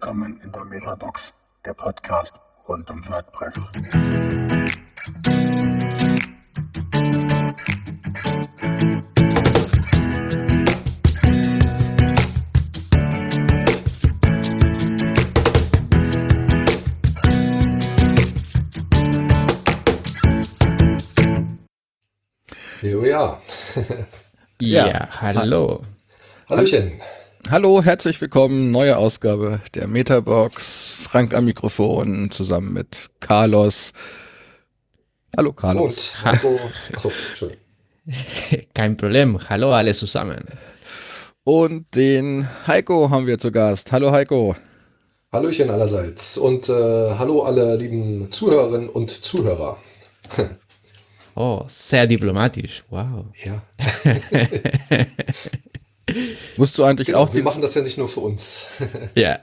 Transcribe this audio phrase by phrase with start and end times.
[0.00, 1.32] Willkommen in der Metabox,
[1.64, 2.34] der Podcast
[2.68, 3.56] rund um WordPress.
[22.82, 23.40] Jo, ja.
[24.60, 25.84] Ja, Ja, hallo.
[26.48, 27.00] Hallöchen.
[27.50, 28.70] Hallo, herzlich willkommen.
[28.70, 30.92] Neue Ausgabe der Metabox.
[30.92, 33.94] Frank am Mikrofon zusammen mit Carlos.
[35.34, 36.18] Hallo, Carlos.
[36.22, 36.26] Und.
[36.92, 37.64] Achso, Entschuldigung.
[38.74, 39.38] Kein Problem.
[39.48, 40.44] Hallo alle zusammen.
[41.42, 43.92] Und den Heiko haben wir zu Gast.
[43.92, 44.54] Hallo, Heiko.
[45.32, 46.36] Hallöchen allerseits.
[46.36, 49.78] Und äh, hallo alle lieben Zuhörerinnen und Zuhörer.
[51.34, 52.82] Oh, sehr diplomatisch.
[52.90, 53.24] Wow.
[53.42, 53.62] Ja.
[56.56, 58.66] Musst du eigentlich Genau, auch wir machen das ja nicht nur für uns.
[59.14, 59.38] Ja.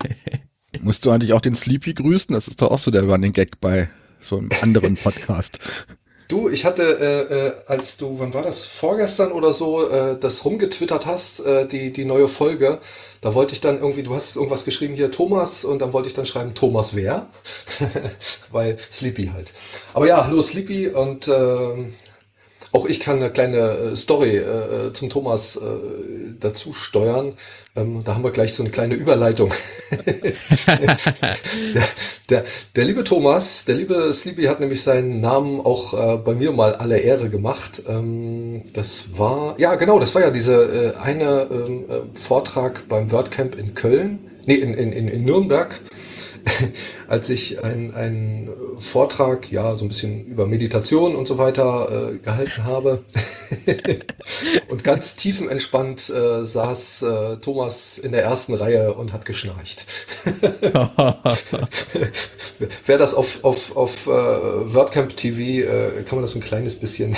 [0.80, 2.34] musst du eigentlich auch den Sleepy grüßen?
[2.34, 3.88] Das ist doch auch so der Running Gag bei
[4.20, 5.58] so einem anderen Podcast.
[6.28, 10.44] Du, ich hatte, äh, äh, als du, wann war das, vorgestern oder so, äh, das
[10.44, 12.78] rumgetwittert hast, äh, die, die neue Folge,
[13.20, 16.14] da wollte ich dann irgendwie, du hast irgendwas geschrieben hier, Thomas, und dann wollte ich
[16.14, 17.26] dann schreiben, Thomas wer?
[18.52, 19.52] Weil Sleepy halt.
[19.92, 21.32] Aber ja, hallo Sleepy und äh,
[22.72, 25.60] auch ich kann eine kleine äh, Story äh, zum Thomas äh,
[26.38, 27.34] dazu steuern.
[27.76, 29.50] Ähm, da haben wir gleich so eine kleine Überleitung.
[30.66, 30.96] der,
[32.28, 32.44] der,
[32.76, 36.74] der liebe Thomas, der liebe Sleepy hat nämlich seinen Namen auch äh, bei mir mal
[36.74, 37.82] alle Ehre gemacht.
[37.88, 43.10] Ähm, das war, ja genau, das war ja diese äh, eine ähm, äh, Vortrag beim
[43.10, 45.80] WordCamp in Köln, nee, in, in, in, in Nürnberg
[47.08, 52.64] als ich einen Vortrag, ja, so ein bisschen über Meditation und so weiter äh, gehalten
[52.64, 53.04] habe.
[54.68, 59.86] und ganz tiefenentspannt äh, saß äh, Thomas in der ersten Reihe und hat geschnarcht.
[62.86, 66.76] Wer das auf, auf, auf äh, WordCamp TV, äh, kann man das so ein kleines
[66.76, 67.16] bisschen...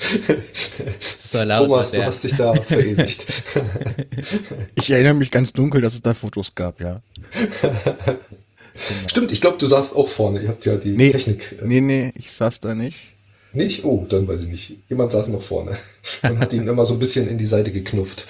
[0.00, 3.26] So laut Thomas, du hast dich da verewigt.
[4.74, 7.00] Ich erinnere mich ganz dunkel, dass es da Fotos gab, ja.
[9.08, 10.40] Stimmt, ich glaube, du saßt auch vorne.
[10.40, 11.56] Ihr habt ja die Nee, Technik.
[11.60, 13.14] Äh, nee, nee, ich saß da nicht.
[13.52, 13.84] Nicht?
[13.84, 14.76] Oh, dann weiß ich nicht.
[14.88, 15.76] Jemand saß noch vorne
[16.22, 18.26] und hat ihn immer so ein bisschen in die Seite geknufft.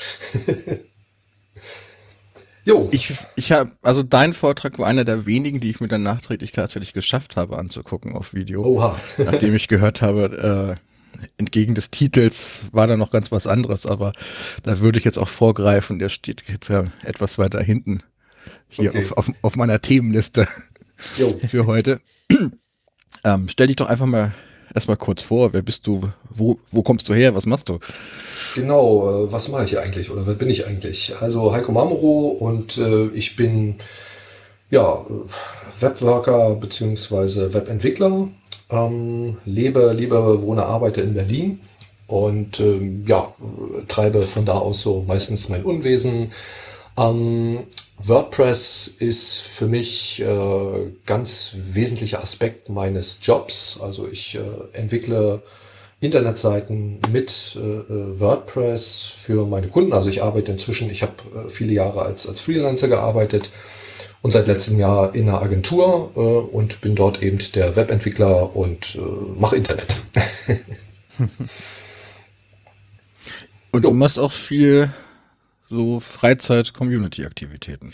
[2.64, 6.02] jo, Ich, ich habe, also dein Vortrag war einer der wenigen, die ich mir dann
[6.02, 8.64] nachträglich tatsächlich geschafft habe anzugucken auf Video.
[8.64, 8.98] oha.
[9.18, 10.89] Nachdem ich gehört habe, äh,
[11.38, 14.12] entgegen des Titels war da noch ganz was anderes, aber
[14.62, 18.02] da würde ich jetzt auch vorgreifen, der steht jetzt ja etwas weiter hinten
[18.68, 18.98] hier Okay.
[19.04, 20.46] auf, auf, auf meiner Themenliste
[21.18, 21.38] Jo.
[21.50, 22.00] für heute.
[23.24, 24.32] ähm, stell dich doch einfach mal
[24.74, 27.78] erstmal kurz vor, wer bist du, wo, wo kommst du her, was machst du?
[28.54, 31.14] Genau, äh, was mache ich eigentlich oder wer bin ich eigentlich?
[31.20, 33.76] Also Heiko Mamoro und äh, ich bin
[34.70, 35.04] ja
[35.80, 38.28] Webworker beziehungsweise Webentwickler,
[38.70, 41.60] ähm, lebe, lebe, wohne, arbeite in Berlin
[42.06, 43.32] und ähm, ja,
[43.88, 46.30] treibe von da aus so meistens mein Unwesen.
[46.98, 47.66] Ähm,
[48.02, 53.78] WordPress ist für mich äh, ganz wesentlicher Aspekt meines Jobs.
[53.80, 54.40] Also ich äh,
[54.78, 55.42] entwickle
[56.00, 59.92] Internetseiten mit äh, WordPress für meine Kunden.
[59.92, 63.50] Also ich arbeite inzwischen, ich habe äh, viele Jahre als, als Freelancer gearbeitet
[64.22, 68.96] und seit letztem Jahr in einer Agentur äh, und bin dort eben der Webentwickler und
[68.96, 69.00] äh,
[69.38, 70.02] mache Internet.
[73.72, 74.92] Und du machst auch viel
[75.68, 77.92] so Freizeit-Community-Aktivitäten.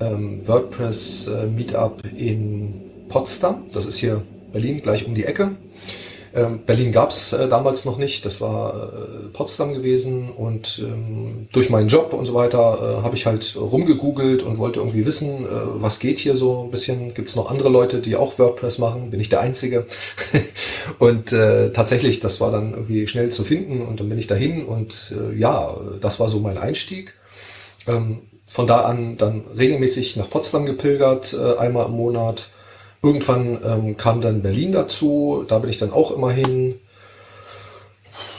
[0.00, 2.74] ähm, WordPress äh, Meetup in
[3.08, 3.64] Potsdam.
[3.72, 4.22] Das ist hier
[4.52, 5.56] Berlin gleich um die Ecke.
[6.36, 11.70] Ähm, Berlin gab's äh, damals noch nicht, das war äh, Potsdam gewesen und ähm, durch
[11.70, 15.48] meinen Job und so weiter äh, habe ich halt rumgegoogelt und wollte irgendwie wissen, äh,
[15.48, 17.14] was geht hier so ein bisschen.
[17.14, 19.08] Gibt's noch andere Leute, die auch WordPress machen?
[19.08, 19.86] Bin ich der Einzige?
[20.98, 24.66] und äh, tatsächlich, das war dann irgendwie schnell zu finden und dann bin ich dahin
[24.66, 27.14] und äh, ja, das war so mein Einstieg.
[27.86, 32.50] Ähm, von da an dann regelmäßig nach Potsdam gepilgert, äh, einmal im Monat.
[33.02, 36.80] Irgendwann ähm, kam dann Berlin dazu, da bin ich dann auch immer hin.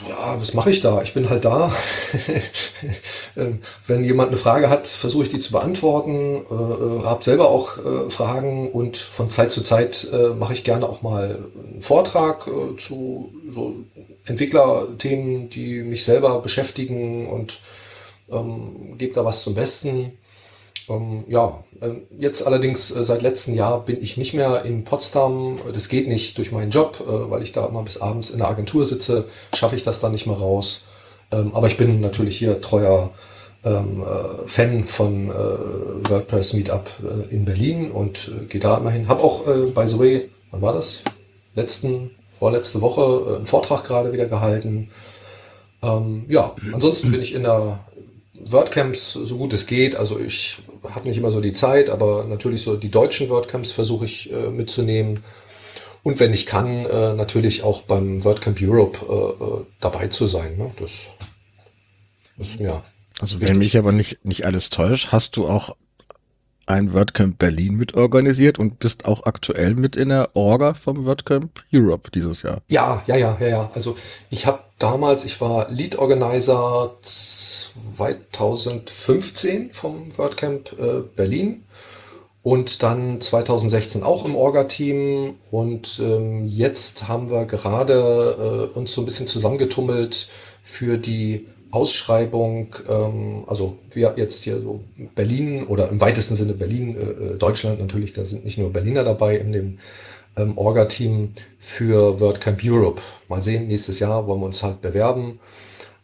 [0.08, 1.02] Ja, was mache ich da?
[1.02, 1.72] Ich bin halt da.
[3.36, 6.36] Ähm, Wenn jemand eine Frage hat, versuche ich die zu beantworten.
[6.36, 10.64] Äh, äh, habe selber auch äh, Fragen und von Zeit zu Zeit äh, mache ich
[10.64, 11.38] gerne auch mal
[11.70, 13.76] einen Vortrag äh, zu so
[14.26, 17.60] Entwicklerthemen, die mich selber beschäftigen und
[18.30, 20.18] ähm, gebe da was zum Besten.
[20.88, 25.60] Ähm, ja, äh, jetzt allerdings äh, seit letztem Jahr bin ich nicht mehr in Potsdam.
[25.72, 28.48] Das geht nicht durch meinen Job, äh, weil ich da immer bis abends in der
[28.48, 30.84] Agentur sitze, schaffe ich das dann nicht mehr raus.
[31.30, 33.10] Ähm, aber ich bin natürlich hier treuer
[33.64, 36.90] ähm, äh, Fan von WordPress Meetup
[37.30, 39.08] in Berlin und gehe da immer hin.
[39.08, 41.02] Hab auch, by the way, wann war das?
[41.54, 44.90] Letzten, vorletzte Woche einen Vortrag gerade wieder gehalten.
[45.82, 47.80] Ähm, ja, ansonsten bin ich in der
[48.44, 49.96] WordCamps so gut es geht.
[49.96, 50.58] Also ich
[50.90, 54.50] habe nicht immer so die Zeit, aber natürlich so die deutschen WordCamps versuche ich äh,
[54.50, 55.22] mitzunehmen.
[56.02, 60.56] Und wenn ich kann, äh, natürlich auch beim WordCamp Europe äh, äh dabei zu sein.
[60.56, 60.70] Ne?
[60.78, 61.14] Das
[62.38, 62.82] ist mir.
[63.20, 65.74] Also wenn mich aber nicht, nicht alles täuscht, hast du auch
[66.68, 71.64] ein WordCamp Berlin mit organisiert und bist auch aktuell mit in der Orga vom WordCamp
[71.72, 72.60] Europe dieses Jahr.
[72.70, 73.70] Ja, ja, ja, ja, ja.
[73.74, 73.94] Also
[74.30, 81.64] ich habe damals, ich war Lead Organizer 2015 vom WordCamp äh, Berlin
[82.42, 89.02] und dann 2016 auch im Orga-Team und ähm, jetzt haben wir gerade äh, uns so
[89.02, 90.28] ein bisschen zusammengetummelt
[90.62, 94.80] für die Ausschreibung, ähm, also wir jetzt hier so
[95.14, 99.04] Berlin oder im weitesten Sinne Berlin, äh, äh, Deutschland natürlich, da sind nicht nur Berliner
[99.04, 99.78] dabei in dem
[100.36, 103.02] ähm, Orga-Team für WordCamp Europe.
[103.28, 105.40] Mal sehen, nächstes Jahr wollen wir uns halt bewerben.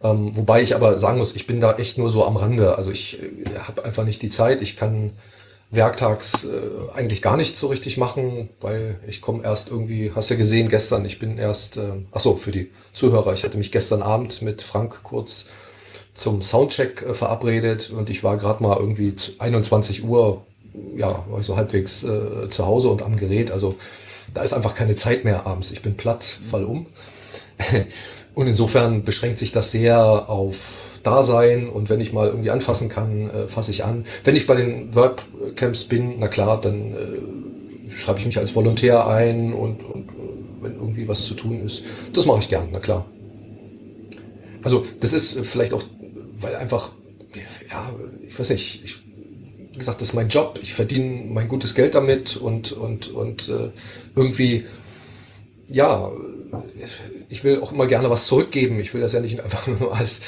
[0.02, 2.76] Ähm, wobei ich aber sagen muss, ich bin da echt nur so am Rande.
[2.76, 4.60] Also ich äh, habe einfach nicht die Zeit.
[4.60, 5.12] Ich kann
[5.76, 6.48] werktags äh,
[6.94, 11.04] eigentlich gar nichts so richtig machen, weil ich komme erst irgendwie, hast ja gesehen gestern,
[11.04, 14.62] ich bin erst, äh, ach so, für die Zuhörer, ich hatte mich gestern Abend mit
[14.62, 15.46] Frank kurz
[16.12, 20.44] zum Soundcheck äh, verabredet und ich war gerade mal irgendwie 21 Uhr,
[20.96, 23.76] ja, war ich so halbwegs äh, zu Hause und am Gerät, also
[24.32, 25.70] da ist einfach keine Zeit mehr abends.
[25.70, 26.86] Ich bin platt, fall um.
[28.34, 33.30] Und insofern beschränkt sich das sehr auf Dasein und wenn ich mal irgendwie anfassen kann,
[33.30, 34.04] äh, fasse ich an.
[34.24, 39.06] Wenn ich bei den WordCamps bin, na klar, dann äh, schreibe ich mich als Volontär
[39.06, 40.14] ein und, und äh,
[40.62, 43.06] wenn irgendwie was zu tun ist, das mache ich gern, na klar.
[44.64, 45.84] Also das ist vielleicht auch,
[46.38, 46.92] weil einfach,
[47.70, 47.92] ja,
[48.26, 48.96] ich weiß nicht, ich,
[49.72, 53.48] wie gesagt, das ist mein Job, ich verdiene mein gutes Geld damit und, und, und
[53.48, 53.70] äh,
[54.16, 54.64] irgendwie,
[55.68, 56.10] ja,
[57.28, 58.78] ich will auch immer gerne was zurückgeben.
[58.80, 60.20] Ich will das ja nicht einfach nur als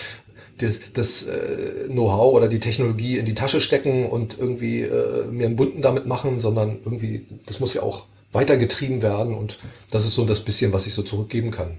[0.59, 5.47] das, das äh, Know-how oder die Technologie in die Tasche stecken und irgendwie äh, mir
[5.47, 9.59] einen bunten damit machen, sondern irgendwie, das muss ja auch weitergetrieben werden und
[9.91, 11.77] das ist so das bisschen, was ich so zurückgeben kann.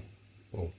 [0.52, 0.70] So.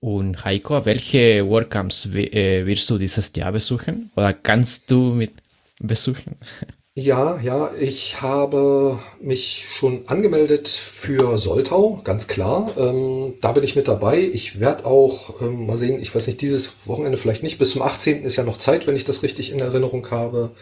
[0.00, 5.32] Und Heiko, welche WordCamps äh, wirst du dieses Jahr besuchen oder kannst du mit
[5.80, 6.36] besuchen?
[6.96, 12.70] Ja, ja, ich habe mich schon angemeldet für Soltau, ganz klar.
[12.76, 14.20] Ähm, da bin ich mit dabei.
[14.20, 17.82] Ich werde auch, ähm, mal sehen, ich weiß nicht, dieses Wochenende vielleicht nicht, bis zum
[17.82, 18.22] 18.
[18.22, 20.52] ist ja noch Zeit, wenn ich das richtig in Erinnerung habe,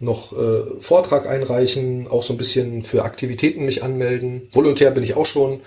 [0.00, 4.42] noch äh, Vortrag einreichen, auch so ein bisschen für Aktivitäten mich anmelden.
[4.52, 5.60] Volontär bin ich auch schon.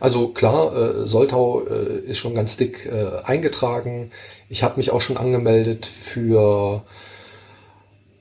[0.00, 4.10] Also klar, äh, Soltau äh, ist schon ganz dick äh, eingetragen.
[4.48, 6.82] Ich habe mich auch schon angemeldet für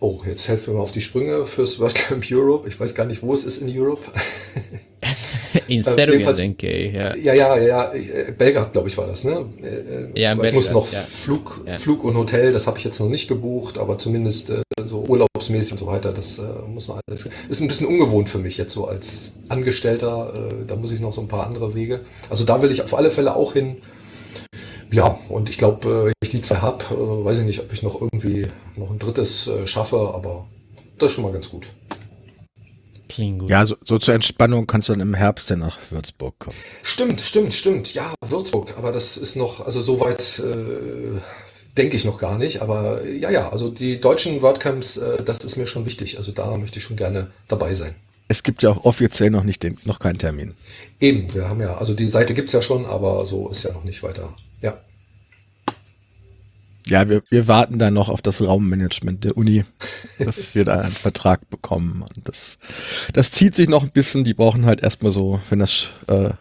[0.03, 2.67] Oh, jetzt helfen wir mal auf die Sprünge fürs WordCamp Europe.
[2.67, 4.01] Ich weiß gar nicht, wo es ist in Europe.
[5.67, 6.91] in Serbien, denke ich.
[6.91, 7.91] Ja, ja, ja, ja.
[8.35, 9.45] Belgrad, glaube ich, war das, ne?
[10.15, 10.99] Ja, ich Belgrad, muss noch ja.
[10.99, 11.77] Flug, Ja.
[11.77, 15.73] Flug und Hotel, das habe ich jetzt noch nicht gebucht, aber zumindest äh, so urlaubsmäßig
[15.73, 17.29] und so weiter, das äh, muss noch alles.
[17.47, 20.33] Ist ein bisschen ungewohnt für mich jetzt so als Angestellter.
[20.33, 21.99] Äh, da muss ich noch so ein paar andere Wege.
[22.27, 23.77] Also da will ich auf alle Fälle auch hin.
[24.91, 27.71] Ja, und ich glaube, äh, wenn ich die zwei habe, äh, weiß ich nicht, ob
[27.71, 30.47] ich noch irgendwie noch ein drittes äh, schaffe, aber
[30.97, 31.71] das ist schon mal ganz gut.
[33.07, 33.49] Klingt gut.
[33.49, 36.55] Ja, so, so zur Entspannung kannst du dann im Herbst ja nach Würzburg kommen.
[36.83, 37.93] Stimmt, stimmt, stimmt.
[37.93, 41.17] Ja, Würzburg, aber das ist noch, also soweit äh,
[41.77, 42.61] denke ich noch gar nicht.
[42.61, 46.17] Aber ja, ja, also die deutschen WordCamps, äh, das ist mir schon wichtig.
[46.17, 47.95] Also da möchte ich schon gerne dabei sein.
[48.27, 50.53] Es gibt ja auch offiziell noch nicht den, noch keinen Termin.
[51.01, 53.83] Eben, wir haben ja, also die Seite gibt's ja schon, aber so ist ja noch
[53.83, 54.33] nicht weiter.
[54.61, 54.79] Ja.
[56.87, 59.63] Ja, wir, wir warten da noch auf das Raummanagement der Uni,
[60.19, 62.03] dass wir da einen Vertrag bekommen.
[62.15, 62.57] Und das,
[63.13, 64.23] das zieht sich noch ein bisschen.
[64.23, 66.31] Die brauchen halt erstmal so, wenn das, äh,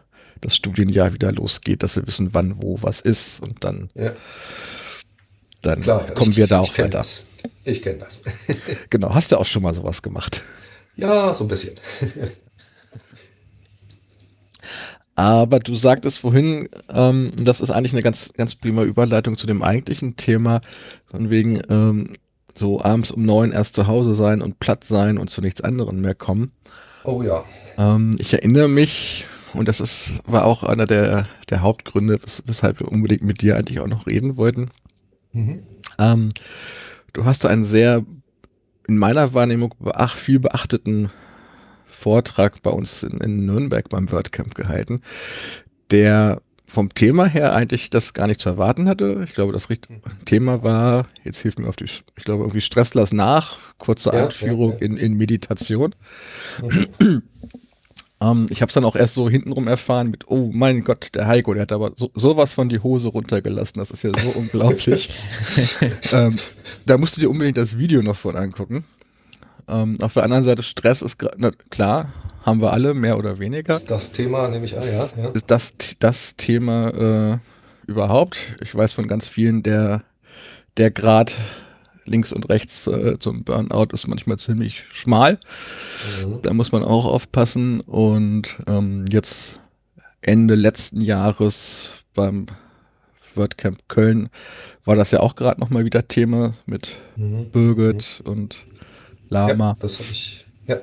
[0.41, 3.41] das Studienjahr wieder losgeht, dass sie wissen, wann, wo, was ist.
[3.41, 4.13] Und dann, ja.
[5.63, 6.89] dann Klar, kommen ich, wir da auch weiter.
[6.89, 7.27] Das.
[7.65, 8.21] Ich kenne das.
[8.91, 10.43] Genau, hast du auch schon mal sowas gemacht.
[10.97, 11.75] ja, so ein bisschen.
[15.21, 19.63] Aber du sagtest vorhin, ähm, das ist eigentlich eine ganz, ganz prima Überleitung zu dem
[19.63, 20.63] eigentlichen Thema,
[21.11, 22.15] von wegen ähm,
[22.55, 26.01] so abends um neun erst zu Hause sein und platt sein und zu nichts anderem
[26.01, 26.53] mehr kommen.
[27.05, 27.45] Oh ja.
[27.77, 32.81] Ähm, ich erinnere mich, und das ist, war auch einer der, der Hauptgründe, wes weshalb
[32.81, 34.71] wir unbedingt mit dir eigentlich auch noch reden wollten.
[35.35, 35.65] Mhm.
[35.99, 36.31] Ähm,
[37.13, 38.07] du hast einen sehr,
[38.89, 41.11] in meiner Wahrnehmung, beach, viel beachteten
[41.91, 45.03] Vortrag bei uns in, in Nürnberg beim WordCamp gehalten,
[45.91, 49.23] der vom Thema her eigentlich das gar nicht zu erwarten hatte.
[49.25, 49.89] Ich glaube, das Richt
[50.25, 54.73] Thema war, jetzt hilft mir auf die, ich glaube irgendwie Stresslass nach, kurze Ja, Einführung
[54.75, 54.87] ja, ja.
[54.87, 55.95] In, in Meditation.
[56.63, 57.23] Mhm.
[58.23, 61.27] Ähm, ich habe es dann auch erst so hintenrum erfahren mit, oh mein Gott, der
[61.27, 63.79] Heiko, der hat aber so, sowas von die Hose runtergelassen.
[63.79, 65.11] Das ist ja so unglaublich.
[66.13, 66.35] ähm,
[66.87, 68.85] da musst du dir unbedingt das Video noch von angucken.
[69.71, 72.13] Ähm, auf der anderen Seite, Stress ist na, klar,
[72.45, 73.73] haben wir alle, mehr oder weniger.
[73.73, 75.09] Ist das Thema, nehme ich an, ja.
[75.17, 75.29] ja.
[75.31, 77.39] Ist das, das Thema äh,
[77.87, 78.57] überhaupt?
[78.61, 80.03] Ich weiß von ganz vielen, der,
[80.77, 81.35] der Grad
[82.05, 85.39] links und rechts äh, zum Burnout ist manchmal ziemlich schmal.
[86.25, 86.43] Mhm.
[86.43, 87.81] Da muss man auch aufpassen.
[87.81, 89.61] Und ähm, jetzt
[90.21, 92.47] Ende letzten Jahres beim
[93.37, 94.29] WordCamp Köln
[94.85, 97.51] war das ja auch gerade nochmal wieder Thema mit Mhm.
[97.51, 98.65] Birgit und
[99.31, 99.69] Lama.
[99.69, 100.47] Ja, das habe ich.
[100.67, 100.77] Ja.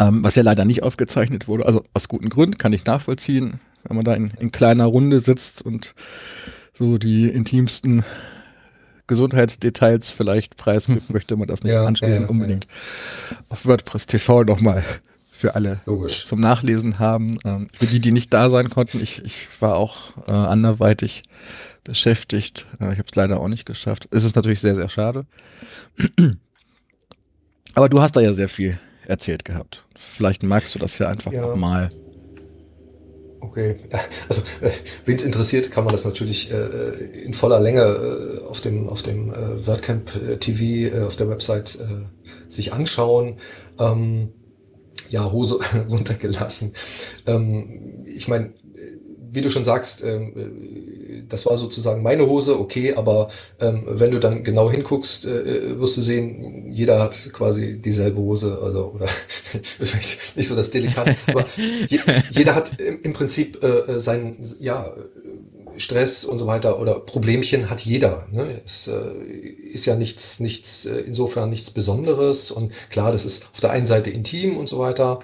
[0.00, 1.66] Ähm, was ja leider nicht aufgezeichnet wurde.
[1.66, 5.62] Also aus guten Gründen kann ich nachvollziehen, wenn man da in, in kleiner Runde sitzt
[5.62, 5.94] und
[6.72, 8.04] so die intimsten
[9.06, 12.66] Gesundheitsdetails vielleicht preisgibt, möchte man das nicht Ja, anschließend ja, ja, unbedingt
[13.48, 14.82] auf WordPress TV nochmal
[15.30, 16.24] für alle Logisch.
[16.24, 17.36] zum Nachlesen haben.
[17.44, 21.22] Ähm, für die, die nicht da sein konnten, ich, ich war auch äh, anderweitig
[21.84, 22.66] beschäftigt.
[22.80, 24.08] Äh, ich habe es leider auch nicht geschafft.
[24.10, 25.26] Es ist natürlich sehr, sehr schade.
[27.74, 29.84] Aber du hast da ja sehr viel erzählt gehabt.
[29.96, 31.46] Vielleicht magst du das ja einfach Ja.
[31.46, 31.88] nochmal.
[33.40, 33.76] Okay,
[34.28, 34.70] also äh,
[35.04, 36.88] wen es interessiert, kann man das natürlich äh,
[37.24, 41.28] in voller Länge äh, auf dem auf dem äh, WordCamp äh, TV äh, auf der
[41.28, 43.36] Website äh, sich anschauen.
[43.78, 44.32] Ähm,
[45.10, 45.58] ja, Hose
[45.90, 46.72] runtergelassen.
[47.26, 48.54] Ähm, ich meine,
[49.34, 53.28] wie du schon sagst, ähm, äh, das war sozusagen meine Hose, okay, aber
[53.60, 58.58] ähm, wenn du dann genau hinguckst, äh, wirst du sehen, jeder hat quasi dieselbe Hose,
[58.62, 59.06] also oder
[59.78, 61.44] das ist vielleicht nicht so das Delikat, aber
[61.86, 61.98] je,
[62.30, 64.86] jeder hat im, Prinzip äh, seinen, ja,
[65.76, 68.26] Stress und so weiter oder Problemchen hat jeder.
[68.30, 68.60] Ne?
[68.64, 68.92] Es äh,
[69.72, 73.86] ist ja nichts, nichts, äh, insofern nichts Besonderes und klar, das ist auf der einen
[73.86, 75.20] Seite intim und so weiter.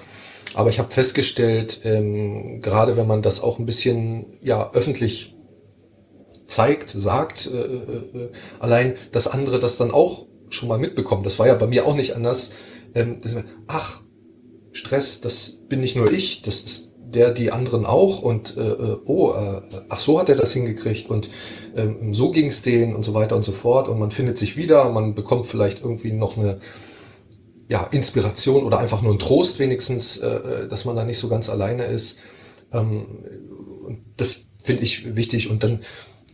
[0.55, 5.37] Aber ich habe festgestellt, ähm, gerade wenn man das auch ein bisschen ja öffentlich
[6.47, 11.23] zeigt, sagt, äh, äh, äh, allein, dass andere das dann auch schon mal mitbekommen.
[11.23, 12.51] Das war ja bei mir auch nicht anders.
[12.95, 14.01] Ähm, dass man, ach,
[14.73, 18.97] Stress, das bin nicht nur ich, das ist der, die anderen auch und äh, äh,
[19.05, 21.29] oh, äh, ach so hat er das hingekriegt und
[21.77, 24.57] ähm, so ging es denen und so weiter und so fort und man findet sich
[24.57, 26.59] wieder, man bekommt vielleicht irgendwie noch eine
[27.71, 31.29] ja, Inspiration oder einfach nur ein Trost wenigstens, äh, äh, dass man da nicht so
[31.29, 32.19] ganz alleine ist.
[32.73, 33.07] Ähm,
[33.87, 35.79] und das finde ich wichtig und dann,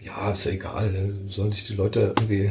[0.03, 2.51] ja, ist ja egal, äh, sollen sich die Leute irgendwie,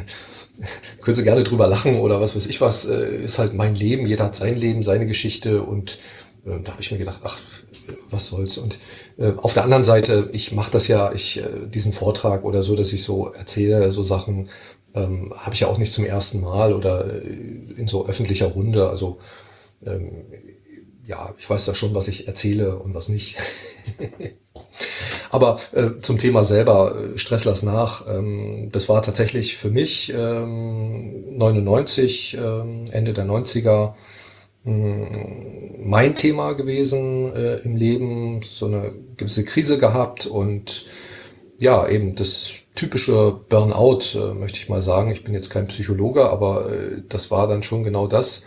[1.00, 4.06] können sie gerne drüber lachen oder was weiß ich was, äh, ist halt mein Leben,
[4.06, 5.98] jeder hat sein Leben, seine Geschichte und
[6.46, 7.40] äh, da habe ich mir gedacht, ach,
[7.88, 8.56] äh, was soll's.
[8.56, 8.78] Und
[9.18, 12.76] äh, auf der anderen Seite, ich mache das ja, ich äh, diesen Vortrag oder so,
[12.76, 14.48] dass ich so erzähle, so Sachen,
[14.96, 17.28] ähm, habe ich ja auch nicht zum ersten Mal oder äh,
[17.76, 18.88] in so öffentlicher Runde.
[18.88, 19.18] Also
[19.84, 20.24] ähm,
[21.06, 23.36] ja, ich weiß da schon, was ich erzähle und was nicht.
[25.30, 30.12] Aber äh, zum Thema selber, äh, Stress lass nach, ähm, das war tatsächlich für mich
[30.16, 33.94] ähm, 99, ähm, Ende der 90er,
[34.64, 35.08] mh,
[35.84, 40.84] mein Thema gewesen äh, im Leben, so eine gewisse Krise gehabt und
[41.58, 45.10] ja, eben das typische Burnout, äh, möchte ich mal sagen.
[45.10, 48.42] Ich bin jetzt kein Psychologe, aber äh, das war dann schon genau das.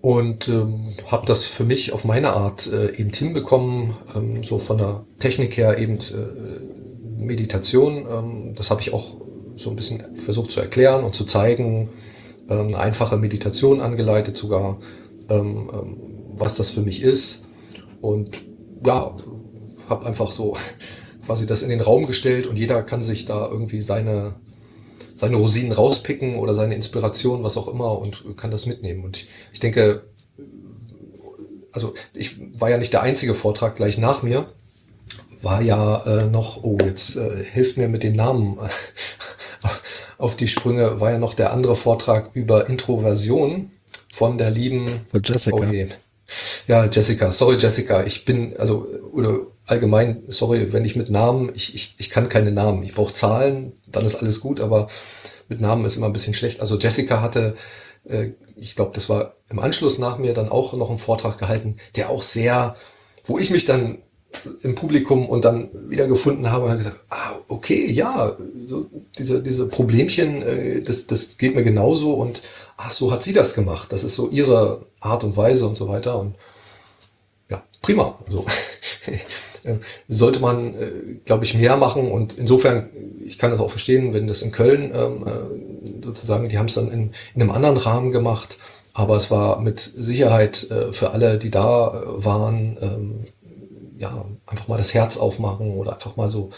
[0.00, 4.78] Und ähm, habe das für mich auf meine Art äh, eben hinbekommen, ähm, so von
[4.78, 8.06] der Technik her eben äh, Meditation.
[8.10, 9.16] Ähm, das habe ich auch
[9.56, 11.90] so ein bisschen versucht zu erklären und zu zeigen.
[12.48, 14.78] Ähm, einfache Meditation angeleitet sogar,
[15.28, 15.96] ähm, ähm,
[16.36, 17.44] was das für mich ist.
[18.00, 18.42] Und
[18.86, 19.14] ja,
[19.90, 20.56] habe einfach so
[21.24, 24.34] quasi das in den Raum gestellt und jeder kann sich da irgendwie seine,
[25.14, 29.04] seine Rosinen rauspicken oder seine Inspiration, was auch immer und kann das mitnehmen.
[29.04, 30.04] Und ich denke,
[31.72, 34.46] also ich war ja nicht der einzige Vortrag gleich nach mir,
[35.42, 38.58] war ja äh, noch, oh, jetzt äh, hilft mir mit den Namen
[40.18, 43.70] auf die Sprünge, war ja noch der andere Vortrag über Introversion
[44.12, 45.56] von der lieben Von Jessica.
[45.56, 45.86] Oh je.
[46.66, 49.38] Ja, Jessica, sorry Jessica, ich bin, also, oder
[49.70, 52.82] allgemein, sorry, wenn ich mit Namen, ich, ich, ich kann keine Namen.
[52.82, 54.86] Ich brauche Zahlen, dann ist alles gut, aber
[55.48, 56.60] mit Namen ist immer ein bisschen schlecht.
[56.60, 57.54] Also Jessica hatte,
[58.04, 61.76] äh, ich glaube, das war im Anschluss nach mir dann auch noch einen Vortrag gehalten,
[61.96, 62.76] der auch sehr,
[63.24, 63.98] wo ich mich dann
[64.62, 68.36] im Publikum und dann wieder gefunden habe und gesagt, ah, okay, ja,
[68.66, 68.86] so
[69.18, 72.42] diese, diese Problemchen, äh, das, das geht mir genauso und
[72.76, 73.92] ach, so hat sie das gemacht.
[73.92, 76.18] Das ist so ihre Art und Weise und so weiter.
[76.18, 76.36] Und
[77.50, 78.18] ja, prima.
[78.28, 78.46] So.
[80.08, 82.88] Sollte man, äh, glaube ich, mehr machen und insofern,
[83.24, 86.74] ich kann das auch verstehen, wenn das in Köln ähm, äh, sozusagen, die haben es
[86.74, 88.58] dann in, in einem anderen Rahmen gemacht,
[88.94, 93.24] aber es war mit Sicherheit äh, für alle, die da waren, ähm,
[93.98, 96.50] ja, einfach mal das Herz aufmachen oder einfach mal so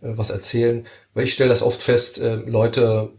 [0.00, 0.86] was erzählen.
[1.12, 3.10] Weil ich stelle das oft fest, Leute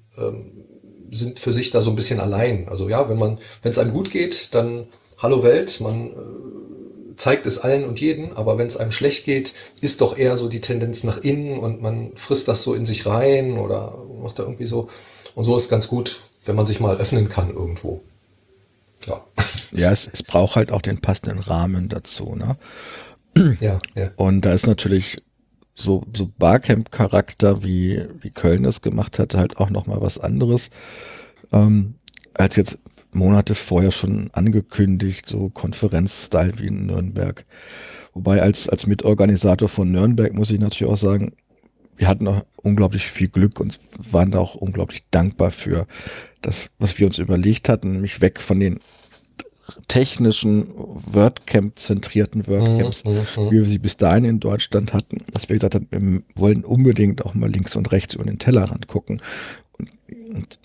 [1.11, 2.67] sind für sich da so ein bisschen allein.
[2.69, 4.87] Also ja, wenn man, wenn es einem gut geht, dann
[5.19, 6.09] hallo Welt, man
[7.17, 10.47] zeigt es allen und jeden, aber wenn es einem schlecht geht, ist doch eher so
[10.47, 14.43] die Tendenz nach innen und man frisst das so in sich rein oder macht da
[14.43, 14.87] irgendwie so.
[15.35, 18.01] Und so ist ganz gut, wenn man sich mal öffnen kann irgendwo.
[19.07, 19.21] Ja.
[19.71, 22.57] Ja, es, es braucht halt auch den passenden Rahmen dazu, ne?
[23.61, 24.11] Ja, ja.
[24.17, 25.21] Und da ist natürlich
[25.73, 30.69] so, so Barcamp-Charakter, wie, wie Köln es gemacht hat, halt auch nochmal was anderes,
[31.51, 31.95] ähm,
[32.33, 32.79] als jetzt
[33.13, 37.45] Monate vorher schon angekündigt, so Konferenz-Style wie in Nürnberg.
[38.13, 41.33] Wobei als, als Mitorganisator von Nürnberg muss ich natürlich auch sagen,
[41.97, 45.87] wir hatten auch unglaublich viel Glück und waren da auch unglaublich dankbar für
[46.41, 48.79] das, was wir uns überlegt hatten, nämlich weg von den
[49.87, 53.51] technischen WordCamp-zentrierten WordCamps, Mhm, mhm.
[53.51, 57.23] wie wir sie bis dahin in Deutschland hatten, dass wir gesagt haben, wir wollen unbedingt
[57.25, 59.21] auch mal links und rechts über den Tellerrand gucken.
[59.77, 59.89] Und,
[60.33, 60.59] und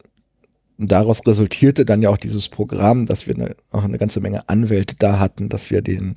[0.79, 5.19] daraus resultierte dann ja auch dieses Programm, dass wir eine, eine ganze Menge Anwälte da
[5.19, 6.17] hatten, dass wir den,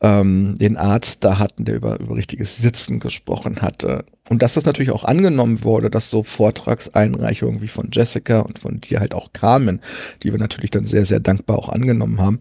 [0.00, 4.04] ähm, den Arzt da hatten, der über, über richtiges Sitzen gesprochen hatte.
[4.28, 8.80] Und dass das natürlich auch angenommen wurde, dass so Vortragseinreichungen wie von Jessica und von
[8.80, 9.80] dir halt auch kamen,
[10.22, 12.40] die wir natürlich dann sehr, sehr dankbar auch angenommen haben.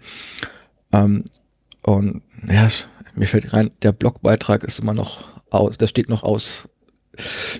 [0.92, 1.26] Ähm,
[1.84, 2.22] und
[2.52, 2.70] ja,
[3.16, 6.68] mir fällt rein, der Blogbeitrag ist immer noch aus, der steht noch aus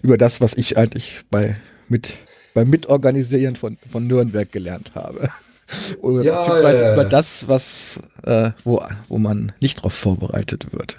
[0.02, 1.56] über das, was ich eigentlich bei
[1.88, 2.18] mit
[2.60, 5.30] beim Mitorganisieren von, von Nürnberg gelernt habe.
[6.02, 10.98] Oder Ja, beziehungsweise ja, über das, was, äh, wo, wo man nicht drauf vorbereitet wird.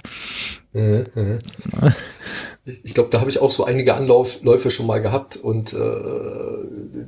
[0.73, 1.39] Mhm, mhm.
[2.85, 5.79] Ich glaube, da habe ich auch so einige Anläufe schon mal gehabt und äh,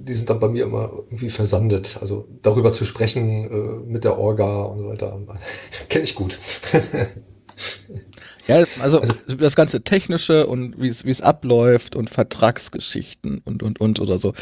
[0.01, 1.99] die sind dann bei mir immer irgendwie versandet.
[2.01, 5.17] Also darüber zu sprechen äh, mit der Orga und so weiter,
[5.89, 6.37] kenne ich gut.
[8.47, 9.01] Ja, also,
[9.39, 14.19] das ganze Technische und wie es wie es abläuft und Vertragsgeschichten und und und oder
[14.19, 14.35] so.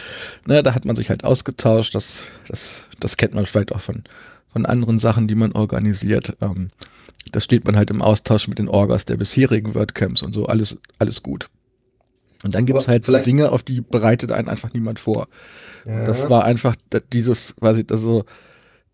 [0.46, 1.94] Ne, da hat man sich halt ausgetauscht.
[1.94, 4.04] Das das das kennt man vielleicht auch von
[4.48, 6.36] von anderen Sachen, die man organisiert.
[6.40, 6.70] Ähm,
[7.32, 10.46] da steht man halt im Austausch mit den Orgas der bisherigen WordCamps und so.
[10.46, 11.48] Alles alles gut.
[12.42, 15.28] Und dann gibt es halt so vielleicht- Dinge, auf die bereitet einen einfach niemand vor.
[15.84, 16.74] Und Das war einfach
[17.12, 18.24] dieses, quasi, das so,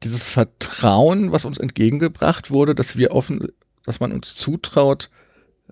[0.02, 3.46] dieses Vertrauen, was uns entgegengebracht wurde, dass wir offen,
[3.86, 5.10] dass man uns zutraut,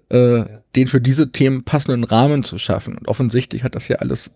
[0.09, 2.96] äh, den für diese Themen passenden Rahmen zu schaffen.
[2.96, 4.31] Und offensichtlich hat das ja alles,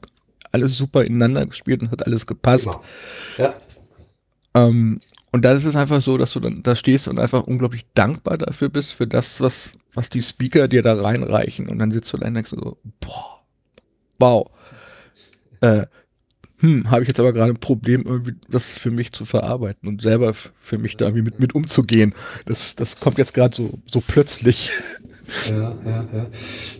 [0.52, 2.66] alles super ineinander gespielt und hat alles gepasst.
[2.66, 2.80] Immer.
[3.38, 3.54] Ja,
[4.54, 7.86] Ähm, und da ist es einfach so, dass du dann da stehst und einfach unglaublich
[7.94, 11.68] dankbar dafür bist, für das, was, was die Speaker dir da reinreichen.
[11.68, 13.44] Und dann sitzt du da und denkst so, boah,
[14.18, 14.50] wow.
[15.60, 15.86] Äh,
[16.60, 20.02] hm, habe ich jetzt aber gerade ein Problem, irgendwie das für mich zu verarbeiten und
[20.02, 22.14] selber für mich da irgendwie mit, mit umzugehen.
[22.46, 24.72] Das, das kommt jetzt gerade so, so plötzlich.
[25.48, 26.26] ja, ja, ja.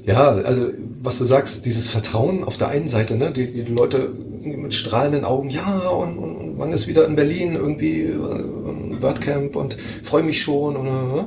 [0.05, 0.69] Ja, also
[1.01, 4.11] was du sagst, dieses Vertrauen auf der einen Seite, ne, die, die Leute
[4.43, 9.77] mit strahlenden Augen, ja, und, und, wann ist wieder in Berlin irgendwie äh, WordCamp und
[10.03, 11.25] freue mich schon und, äh,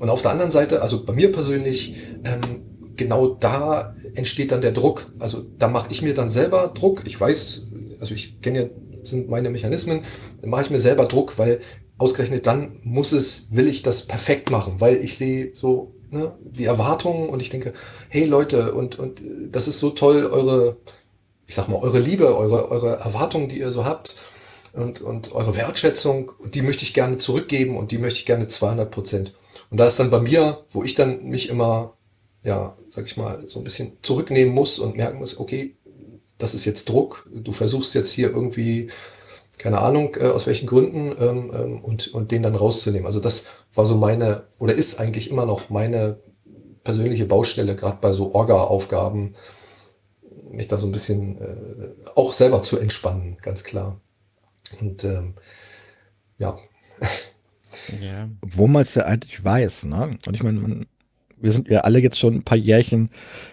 [0.00, 2.71] und auf der anderen Seite, also bei mir persönlich, ähm,
[3.02, 5.10] genau da entsteht dann der Druck.
[5.18, 7.02] Also da mache ich mir dann selber Druck.
[7.06, 7.62] Ich weiß,
[8.00, 8.68] also ich kenne ja,
[9.04, 10.02] sind meine Mechanismen,
[10.40, 11.60] dann mache ich mir selber Druck, weil
[11.98, 16.64] ausgerechnet dann muss es, will ich das perfekt machen, weil ich sehe so ne, die
[16.64, 17.72] Erwartungen und ich denke,
[18.08, 20.76] hey Leute, und, und äh, das ist so toll, eure,
[21.46, 24.14] ich sag mal, eure Liebe, eure, eure Erwartungen, die ihr so habt
[24.72, 28.90] und, und eure Wertschätzung, die möchte ich gerne zurückgeben und die möchte ich gerne 200
[28.90, 29.32] Prozent.
[29.70, 31.96] Und da ist dann bei mir, wo ich dann mich immer,
[32.42, 35.76] ja, sag ich mal, so ein bisschen zurücknehmen muss und merken muss, okay,
[36.38, 38.90] das ist jetzt Druck, du versuchst jetzt hier irgendwie,
[39.58, 43.06] keine Ahnung, äh, aus welchen Gründen, ähm, ähm, und, und den dann rauszunehmen.
[43.06, 46.18] Also das war so meine, oder ist eigentlich immer noch meine
[46.84, 49.34] persönliche Baustelle, gerade bei so Orga-Aufgaben,
[50.50, 54.00] mich da so ein bisschen äh, auch selber zu entspannen, ganz klar.
[54.80, 55.34] Und ähm,
[56.38, 56.58] ja,
[58.00, 58.28] Ja.
[58.42, 60.18] Wo man es ja eigentlich weiß, ne?
[60.26, 60.86] Und ich meine, man,
[61.42, 63.10] wir sind ja alle jetzt schon ein paar Jährchen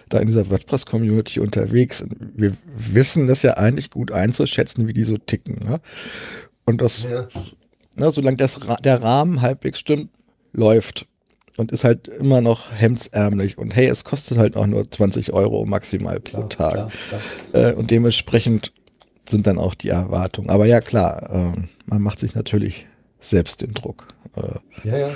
[0.08, 2.04] da in dieser WordPress-Community unterwegs.
[2.34, 5.56] Wir wissen das ja eigentlich gut einzuschätzen, wie die so ticken.
[5.68, 5.80] Ne?
[6.64, 7.28] Und das, ja,
[7.96, 10.08] ne, solange das, der Rahmen halbwegs stimmt,
[10.52, 11.06] läuft.
[11.56, 15.64] und ist halt immer noch hemdsärmlich und hey, es kostet halt auch nur 20 Euro
[15.66, 16.72] maximal pro Klar, Tag.
[16.72, 17.70] klar, klar.
[17.70, 18.72] Äh, und dementsprechend
[19.28, 20.50] sind dann auch die Erwartungen.
[20.50, 22.86] Aber ja, klar, äh, man macht sich natürlich
[23.20, 24.08] selbst den Druck.
[24.36, 25.14] Äh, Ja, ja, ja,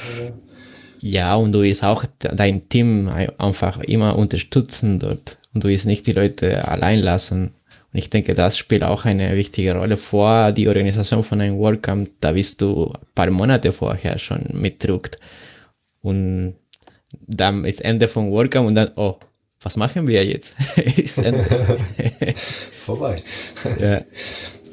[1.12, 1.34] ja.
[1.34, 5.36] Und du willst auch de- dein Team ein- einfach immer unterstützen dort.
[5.52, 7.52] Und du willst nicht die Leute allein lassen.
[7.92, 12.10] Und ich denke, das spielt auch eine wichtige Rolle vor die Organisation von einem WordCamp.
[12.20, 15.16] Da bist du ein paar Monate vorher schon mitdruckt.
[16.02, 16.54] Und
[17.26, 19.16] dann ist Ende von WordCamp und dann, oh,
[19.62, 20.54] was machen wir jetzt?
[20.76, 21.38] ist Ende.
[22.34, 23.22] Vorbei.
[23.80, 24.00] ja,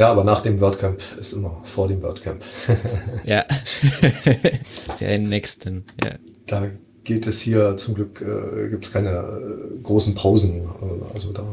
[0.00, 2.42] Ja, aber nach dem WordCamp ist immer vor dem WordCamp.
[3.24, 3.44] ja.
[4.96, 6.12] Für den nächsten, ja.
[6.46, 6.70] Da
[7.04, 10.62] geht es hier zum Glück, äh, gibt es keine äh, großen Pausen.
[10.62, 11.44] Äh, also da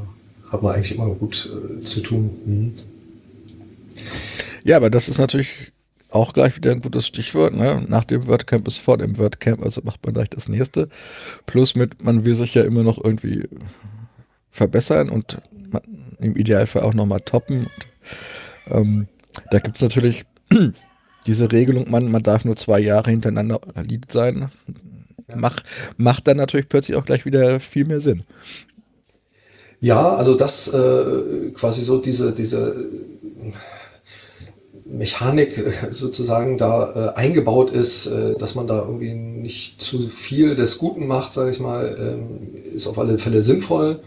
[0.49, 2.29] hat man eigentlich immer gut äh, zu tun.
[2.45, 2.73] Mhm.
[4.63, 5.73] Ja, aber das ist natürlich
[6.09, 7.53] auch gleich wieder ein gutes Stichwort.
[7.53, 7.85] Ne?
[7.89, 10.87] Nach dem WordCamp ist vor dem WordCamp, also macht man gleich das nächste.
[11.47, 13.43] Plus mit, man will sich ja immer noch irgendwie
[14.51, 15.37] verbessern und
[15.69, 15.81] man,
[16.21, 17.63] im Idealfall auch nochmal toppen.
[17.63, 17.87] Und,
[18.71, 19.07] ähm,
[19.51, 20.25] da gibt es natürlich
[21.25, 24.49] diese Regelung, man, man darf nur zwei Jahre hintereinander Lead sein.
[25.35, 25.61] Mach,
[25.97, 28.23] macht dann natürlich plötzlich auch gleich wieder viel mehr Sinn.
[29.79, 32.75] Ja, also das äh, quasi so diese, diese
[34.85, 35.53] Mechanik
[35.91, 41.07] sozusagen da äh, eingebaut ist, äh, dass man da irgendwie nicht zu viel des Guten
[41.07, 43.99] macht, sage ich mal, ähm, ist auf alle Fälle sinnvoll.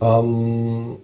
[0.00, 0.98] Ähm,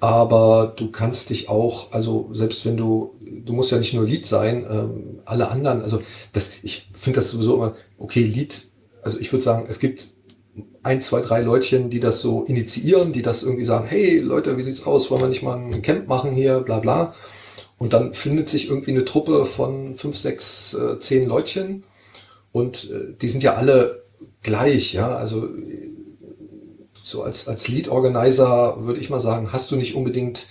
[0.00, 4.26] aber du kannst dich auch, also selbst wenn du, du musst ja nicht nur Lead
[4.26, 6.00] sein, ähm, alle anderen, also
[6.32, 8.66] das, ich finde das sowieso immer, okay, Lead,
[9.02, 10.16] also ich würde sagen, es gibt
[10.82, 14.62] ein, zwei, drei Leutchen, die das so initiieren, die das irgendwie sagen, hey Leute, wie
[14.62, 17.14] sieht's aus, wollen wir nicht mal ein Camp machen hier, bla bla.
[17.78, 21.84] Und dann findet sich irgendwie eine Truppe von fünf, sechs, äh, zehn Leutchen.
[22.52, 24.00] Und äh, die sind ja alle
[24.42, 25.46] gleich, ja, also
[27.06, 30.48] so als, als Lead Organizer würde ich mal sagen, hast du nicht unbedingt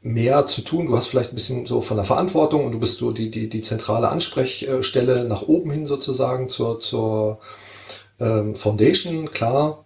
[0.00, 0.86] mehr zu tun.
[0.86, 3.50] Du hast vielleicht ein bisschen so von der Verantwortung und du bist so die, die,
[3.50, 7.40] die zentrale Ansprechstelle nach oben hin sozusagen zur, zur
[8.18, 9.84] ähm, Foundation, klar.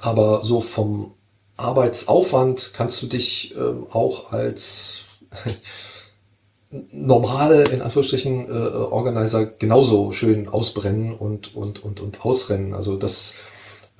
[0.00, 1.12] Aber so vom
[1.56, 5.04] Arbeitsaufwand kannst du dich ähm, auch als
[6.90, 12.72] normal, in Anführungsstrichen, äh, Organizer genauso schön ausbrennen und, und, und, und ausrennen.
[12.72, 13.34] Also das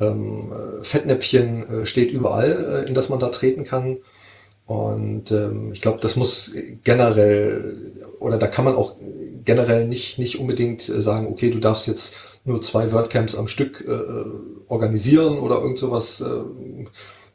[0.00, 3.98] ähm, äh, Fettnäpfchen äh, steht überall, äh, in das man da treten kann.
[4.66, 6.54] Und ähm, ich glaube, das muss
[6.84, 8.96] generell, oder da kann man auch
[9.44, 13.84] generell nicht, nicht unbedingt äh, sagen, okay, du darfst jetzt nur zwei WordCamps am Stück
[13.86, 16.20] äh, organisieren oder irgend sowas.
[16.20, 16.84] Äh,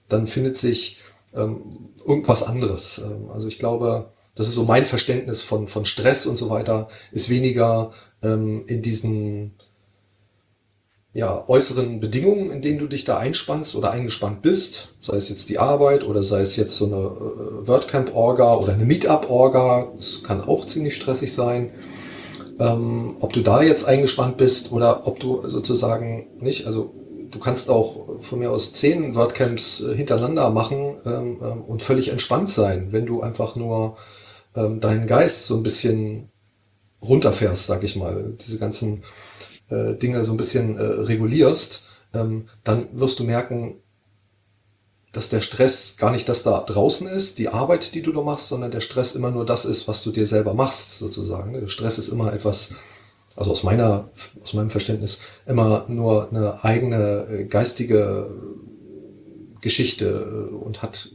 [0.07, 0.99] dann findet sich
[1.35, 3.01] ähm, irgendwas anderes.
[3.05, 6.87] Ähm, also ich glaube, das ist so mein Verständnis von, von Stress und so weiter,
[7.11, 7.91] ist weniger
[8.23, 9.53] ähm, in diesen
[11.19, 15.49] ja, äußeren Bedingungen, in denen du dich da einspannst oder eingespannt bist, sei es jetzt
[15.49, 20.41] die Arbeit oder sei es jetzt so eine äh, WordCamp-Orga oder eine Meetup-Orga, es kann
[20.41, 21.71] auch ziemlich stressig sein.
[22.57, 26.93] Ähm, ob du da jetzt eingespannt bist oder ob du sozusagen nicht, also
[27.29, 32.09] du kannst auch von mir aus zehn WordCamps äh, hintereinander machen ähm, ähm, und völlig
[32.09, 33.97] entspannt sein, wenn du einfach nur
[34.55, 36.29] ähm, deinen Geist so ein bisschen
[37.01, 39.03] runterfährst, sag ich mal, diese ganzen
[39.69, 43.81] äh, Dinge so ein bisschen äh, regulierst, ähm, dann wirst du merken,
[45.11, 48.49] dass der Stress gar nicht das da draußen ist, die Arbeit, die du da machst,
[48.49, 51.53] sondern der Stress immer nur das ist, was du dir selber machst, sozusagen.
[51.53, 52.71] Der Stress ist immer etwas,
[53.35, 54.09] also aus meiner,
[54.43, 58.29] aus meinem Verständnis, immer nur eine eigene äh, geistige
[59.61, 61.11] Geschichte äh, und hat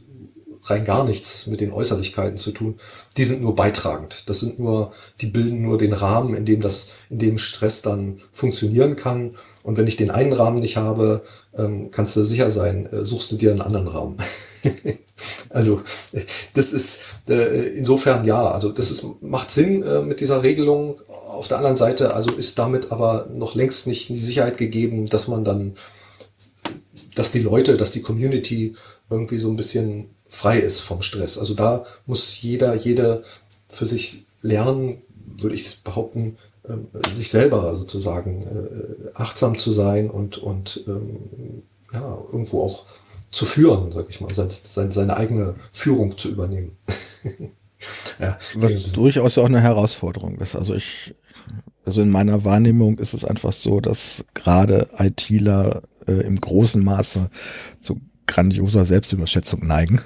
[0.69, 2.75] rein gar nichts mit den Äußerlichkeiten zu tun.
[3.17, 4.23] Die sind nur beitragend.
[4.27, 8.19] Das sind nur, die bilden nur den Rahmen, in dem das, in dem Stress dann
[8.31, 9.35] funktionieren kann.
[9.63, 11.23] Und wenn ich den einen Rahmen nicht habe,
[11.57, 14.17] ähm, kannst du sicher sein, äh, suchst du dir einen anderen Rahmen.
[15.49, 15.81] also
[16.53, 20.99] das ist äh, insofern ja, also das ist macht Sinn äh, mit dieser Regelung.
[21.29, 25.27] Auf der anderen Seite, also ist damit aber noch längst nicht die Sicherheit gegeben, dass
[25.27, 25.75] man dann,
[27.15, 28.75] dass die Leute, dass die Community
[29.09, 31.37] irgendwie so ein bisschen frei ist vom Stress.
[31.37, 33.21] Also da muss jeder, jeder
[33.69, 35.01] für sich lernen,
[35.37, 42.17] würde ich behaupten, ähm, sich selber sozusagen äh, achtsam zu sein und, und ähm, ja,
[42.31, 42.85] irgendwo auch
[43.31, 46.77] zu führen, sag ich mal, sein, sein, seine eigene Führung zu übernehmen.
[48.19, 50.55] ja, Was durchaus ja auch eine Herausforderung ist.
[50.55, 51.13] Also ich,
[51.85, 57.29] also in meiner Wahrnehmung ist es einfach so, dass gerade ITler äh, im großen Maße
[57.81, 60.01] zu grandioser Selbstüberschätzung neigen.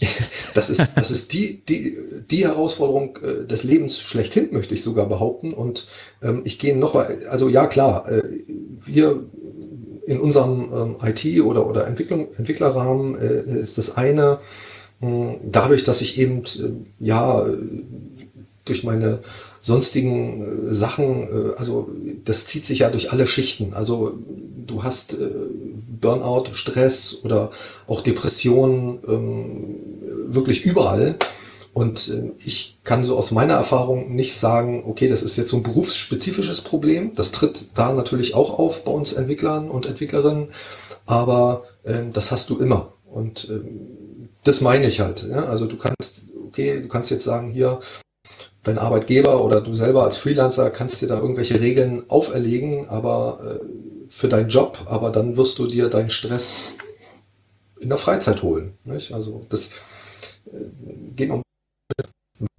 [0.54, 1.96] Das ist, das ist die, die,
[2.30, 5.52] die Herausforderung äh, des Lebens schlechthin, möchte ich sogar behaupten.
[5.52, 5.86] Und
[6.22, 6.94] ähm, ich gehe noch,
[7.28, 8.22] also ja klar, äh,
[8.84, 9.26] wir
[10.06, 14.38] in unserem ähm, IT- oder, oder Entwicklung, Entwicklerrahmen äh, ist das eine,
[15.00, 17.46] mh, dadurch, dass ich eben, äh, ja,
[18.64, 19.20] durch meine
[19.60, 21.90] sonstigen äh, Sachen, äh, also
[22.24, 23.74] das zieht sich ja durch alle Schichten.
[23.74, 24.18] Also
[24.66, 25.28] du hast äh,
[26.00, 27.50] Burnout, Stress oder
[27.86, 29.76] auch Depressionen ähm,
[30.26, 31.16] wirklich überall.
[31.72, 35.56] Und äh, ich kann so aus meiner Erfahrung nicht sagen, okay, das ist jetzt so
[35.56, 37.14] ein berufsspezifisches Problem.
[37.14, 40.48] Das tritt da natürlich auch auf bei uns Entwicklern und Entwicklerinnen,
[41.06, 42.92] aber äh, das hast du immer.
[43.06, 45.26] Und ähm, das meine ich halt.
[45.30, 45.44] Ja?
[45.44, 47.78] Also du kannst, okay, du kannst jetzt sagen, hier,
[48.62, 53.64] dein Arbeitgeber oder du selber als Freelancer kannst dir da irgendwelche Regeln auferlegen, aber äh,
[54.08, 56.76] für deinen Job, aber dann wirst du dir deinen Stress
[57.80, 58.74] in der Freizeit holen.
[58.84, 59.14] Nicht?
[59.14, 59.70] Also das
[60.46, 60.66] äh,
[61.16, 61.42] geht um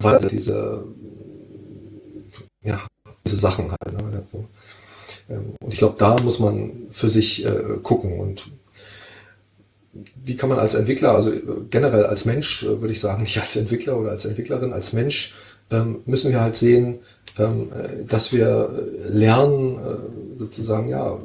[0.02, 0.84] weiter diese
[2.64, 2.80] ja
[3.26, 3.92] diese Sachen halt.
[3.92, 4.24] Ne?
[4.24, 4.48] Also,
[5.28, 8.50] ähm, und ich glaube, da muss man für sich äh, gucken und
[10.24, 13.38] wie kann man als Entwickler, also äh, generell als Mensch, äh, würde ich sagen, nicht
[13.38, 15.34] als Entwickler oder als Entwicklerin, als Mensch,
[16.04, 17.00] müssen wir halt sehen,
[17.38, 18.70] ähm, äh, dass wir
[19.08, 19.78] lernen,
[20.36, 21.18] sozusagen, ja,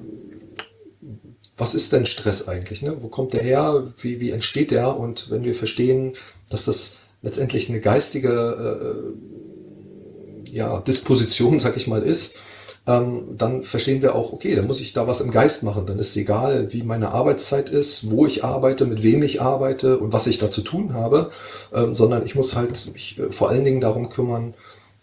[1.58, 2.82] was ist denn Stress eigentlich?
[2.84, 2.96] Ne?
[3.00, 3.84] Wo kommt der her?
[4.00, 4.96] Wie, wie entsteht der?
[4.96, 6.14] Und wenn wir verstehen,
[6.50, 9.16] dass das letztendlich eine geistige
[10.46, 12.36] äh, ja, Disposition, sag ich mal, ist,
[12.88, 15.86] ähm, dann verstehen wir auch, okay, dann muss ich da was im Geist machen.
[15.86, 20.00] Dann ist es egal, wie meine Arbeitszeit ist, wo ich arbeite, mit wem ich arbeite
[20.00, 21.30] und was ich da zu tun habe,
[21.74, 24.54] ähm, sondern ich muss halt mich äh, vor allen Dingen darum kümmern,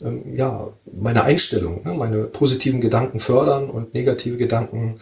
[0.00, 4.98] ähm, ja, meine Einstellung, ne, meine positiven Gedanken fördern und negative Gedanken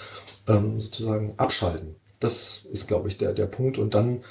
[0.48, 1.94] ähm, sozusagen abschalten.
[2.18, 3.78] Das ist, glaube ich, der, der Punkt.
[3.78, 4.22] Und dann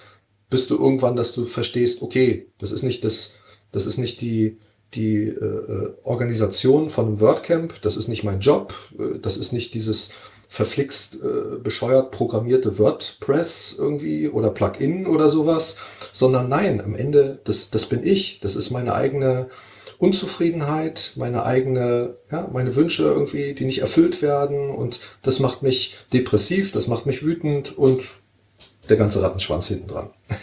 [0.49, 3.33] bist du irgendwann, dass du verstehst, okay, das ist nicht das,
[3.71, 4.57] das ist nicht die,
[4.93, 9.53] die äh, äh, Organisation von einem WordCamp, das ist nicht mein Job, äh, das ist
[9.53, 10.11] nicht dieses
[10.47, 15.77] verflixt äh, bescheuert programmierte WordPress irgendwie oder Plugin oder sowas,
[16.11, 19.47] sondern nein, am Ende, das, das bin ich, das ist meine eigene
[19.97, 25.95] Unzufriedenheit, meine eigene, ja, meine Wünsche irgendwie, die nicht erfüllt werden und das macht mich
[26.11, 28.03] depressiv, das macht mich wütend und
[28.89, 30.09] der ganze Rattenschwanz hinten dran.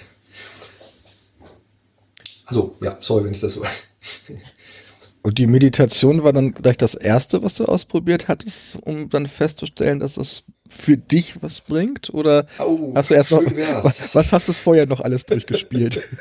[2.51, 3.63] Also, ja, sorry, wenn ich das so
[5.23, 9.99] Und die Meditation war dann gleich das erste, was du ausprobiert hattest, um dann festzustellen,
[9.99, 12.15] dass es für dich was bringt?
[12.15, 13.43] Oder oh, hast du erst noch,
[13.83, 16.03] was, was, hast du vorher noch alles durchgespielt?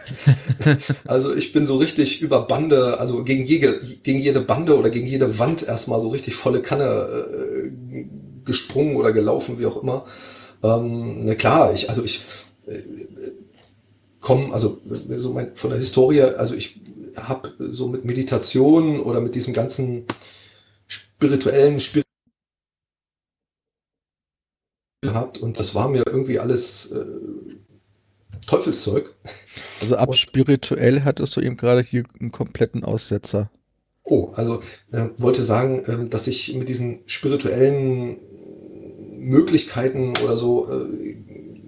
[1.05, 5.07] Also ich bin so richtig über Bande, also gegen jede, gegen jede Bande oder gegen
[5.07, 8.05] jede Wand erstmal so richtig volle Kanne äh,
[8.43, 10.03] gesprungen oder gelaufen, wie auch immer.
[10.63, 12.21] Ähm, na klar, ich, also ich
[12.67, 12.79] äh,
[14.19, 14.81] komme, also
[15.17, 16.81] so mein, von der Historie, also ich
[17.17, 20.05] habe so mit Meditation oder mit diesem ganzen
[20.87, 22.03] spirituellen Spir
[25.01, 27.05] gehabt und das war mir irgendwie alles äh,
[28.45, 29.13] Teufelszeug.
[29.81, 33.51] Also ab und, spirituell hattest du eben gerade hier einen kompletten Aussetzer.
[34.03, 38.17] Oh, also äh, wollte sagen, äh, dass ich mit diesen spirituellen
[39.17, 41.17] Möglichkeiten oder so äh,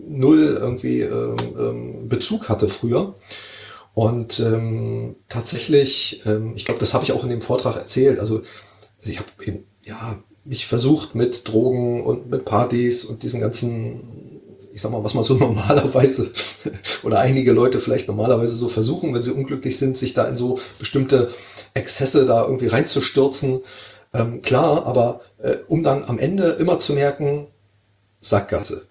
[0.07, 3.15] null irgendwie ähm, ähm, Bezug hatte früher.
[3.93, 8.19] Und ähm, tatsächlich, ähm, ich glaube, das habe ich auch in dem Vortrag erzählt.
[8.19, 13.39] Also, also ich habe eben, ja, mich versucht mit Drogen und mit Partys und diesen
[13.39, 14.41] ganzen,
[14.73, 16.31] ich sag mal, was man so normalerweise
[17.03, 20.59] oder einige Leute vielleicht normalerweise so versuchen, wenn sie unglücklich sind, sich da in so
[20.77, 21.29] bestimmte
[21.73, 23.59] Exzesse da irgendwie reinzustürzen.
[24.13, 27.47] Ähm, klar, aber äh, um dann am Ende immer zu merken,
[28.21, 28.87] Sackgasse.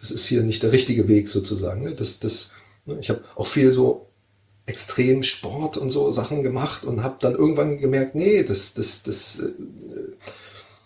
[0.00, 1.82] Es ist hier nicht der richtige Weg sozusagen.
[1.82, 1.94] Ne?
[1.94, 2.50] Das, das,
[2.84, 2.98] ne?
[3.00, 4.07] Ich habe auch viel so
[4.68, 9.40] extrem Sport und so Sachen gemacht und habe dann irgendwann gemerkt, nee, das, das, das
[9.40, 9.50] äh,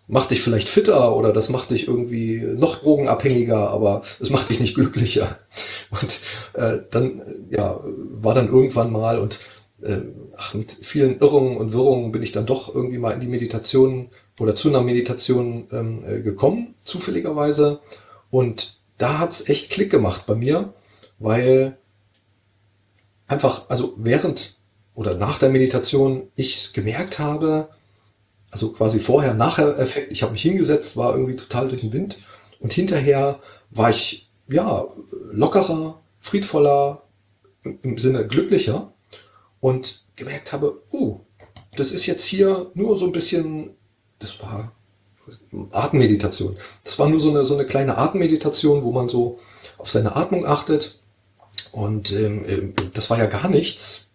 [0.07, 4.61] macht dich vielleicht fitter oder das macht dich irgendwie noch drogenabhängiger, aber es macht dich
[4.61, 5.39] nicht glücklicher.
[6.01, 6.21] Und
[6.55, 9.41] äh, dann ja, war dann irgendwann mal und
[9.83, 9.99] äh,
[10.39, 14.09] ach, mit vielen Irrungen und Wirrungen bin ich dann doch irgendwie mal in die Meditation
[14.41, 17.81] oder zu einer Meditation ähm, äh, gekommen, zufälligerweise.
[18.31, 20.73] Und da hat's echt Klick gemacht bei mir,
[21.19, 21.77] weil
[23.33, 24.59] einfach, also während
[24.95, 27.69] oder nach der Meditation ich gemerkt habe,
[28.51, 32.19] also quasi vorher, nachher Effekt, ich habe mich hingesetzt, war irgendwie total durch den Wind
[32.61, 33.41] und hinterher
[33.71, 34.87] war ich ja
[35.31, 37.03] lockerer, friedvoller,
[37.83, 38.93] im Sinne glücklicher
[39.61, 41.21] und gemerkt habe, oh,
[41.77, 43.71] das ist jetzt hier nur so ein bisschen,
[44.19, 44.73] das war
[45.71, 46.57] Atemmeditation.
[46.85, 49.39] Das war nur so eine, so eine kleine Atemmeditation, wo man so
[49.79, 50.99] auf seine Atmung achtet
[51.73, 54.09] Und ähm, ähm, das war ja gar nichts.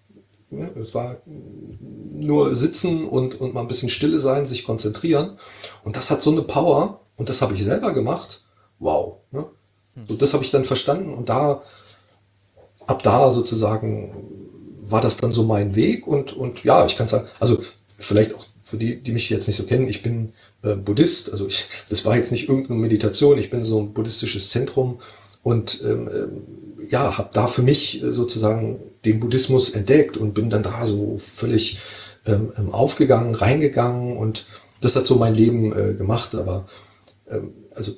[0.80, 5.36] Es war nur sitzen und, und mal ein bisschen stille sein, sich konzentrieren.
[5.84, 7.02] Und das hat so eine Power.
[7.18, 8.46] Und das habe ich selber gemacht.
[8.80, 9.18] Wow.
[9.32, 9.48] Ne?
[10.08, 11.14] So, das habe ich dann verstanden.
[11.14, 11.64] Und da,
[12.86, 14.14] ab da sozusagen,
[14.84, 16.08] war das dann so mein Weg.
[16.08, 17.58] Und, und ja, ich kann sagen, also
[17.98, 21.32] vielleicht auch für die, die mich jetzt nicht so kennen, ich bin äh, Buddhist.
[21.32, 23.40] Also ich, das war jetzt nicht irgendeine Meditation.
[23.40, 25.00] Ich bin so ein buddhistisches Zentrum.
[25.42, 30.50] Und ähm, ähm ja, habe da für mich äh, sozusagen den Buddhismus entdeckt und bin
[30.50, 31.80] dann da so völlig
[32.26, 34.46] ähm, ähm, aufgegangen, reingegangen und
[34.82, 36.36] das hat so mein Leben äh, gemacht.
[36.36, 36.66] Aber
[37.30, 37.94] ähm, also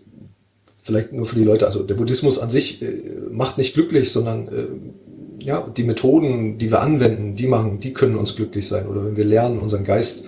[0.82, 2.94] vielleicht nur für die Leute, also der Buddhismus an sich äh,
[3.32, 8.16] macht nicht glücklich, sondern äh, ja, die Methoden, die wir anwenden, die machen, die können
[8.16, 8.88] uns glücklich sein.
[8.88, 10.26] Oder wenn wir lernen, unseren Geist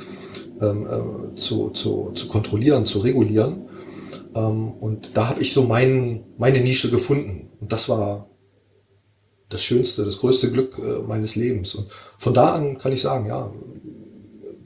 [0.61, 3.65] ähm, äh, zu, zu, zu kontrollieren, zu regulieren.
[4.35, 7.49] Ähm, und da habe ich so mein, meine Nische gefunden.
[7.59, 8.30] Und das war
[9.51, 11.75] das schönste, das größte Glück äh, meines Lebens.
[11.75, 13.51] Und von da an kann ich sagen, ja,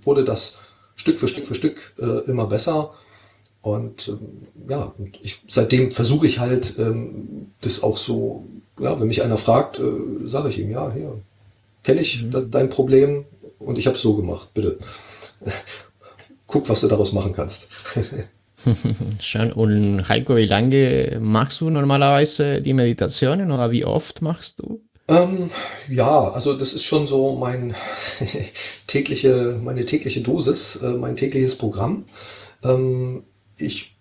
[0.03, 0.57] wurde das
[0.95, 2.93] Stück für Stück für Stück äh, immer besser.
[3.61, 8.45] Und ähm, ja, und ich, seitdem versuche ich halt, ähm, das auch so,
[8.79, 11.19] ja, wenn mich einer fragt, äh, sage ich ihm, ja, hier,
[11.83, 12.51] kenne ich mhm.
[12.51, 13.25] dein Problem
[13.59, 14.77] und ich habe es so gemacht, bitte.
[16.47, 17.69] Guck, was du daraus machen kannst.
[19.19, 19.51] Schön.
[19.51, 24.81] Und Heiko, wie lange machst du normalerweise die Meditationen oder wie oft machst du?
[25.07, 25.49] Ähm,
[25.89, 27.75] ja, also das ist schon so mein
[28.87, 32.05] tägliche, meine tägliche Dosis, äh, mein tägliches Programm.
[32.63, 33.23] Ähm,
[33.57, 33.95] ich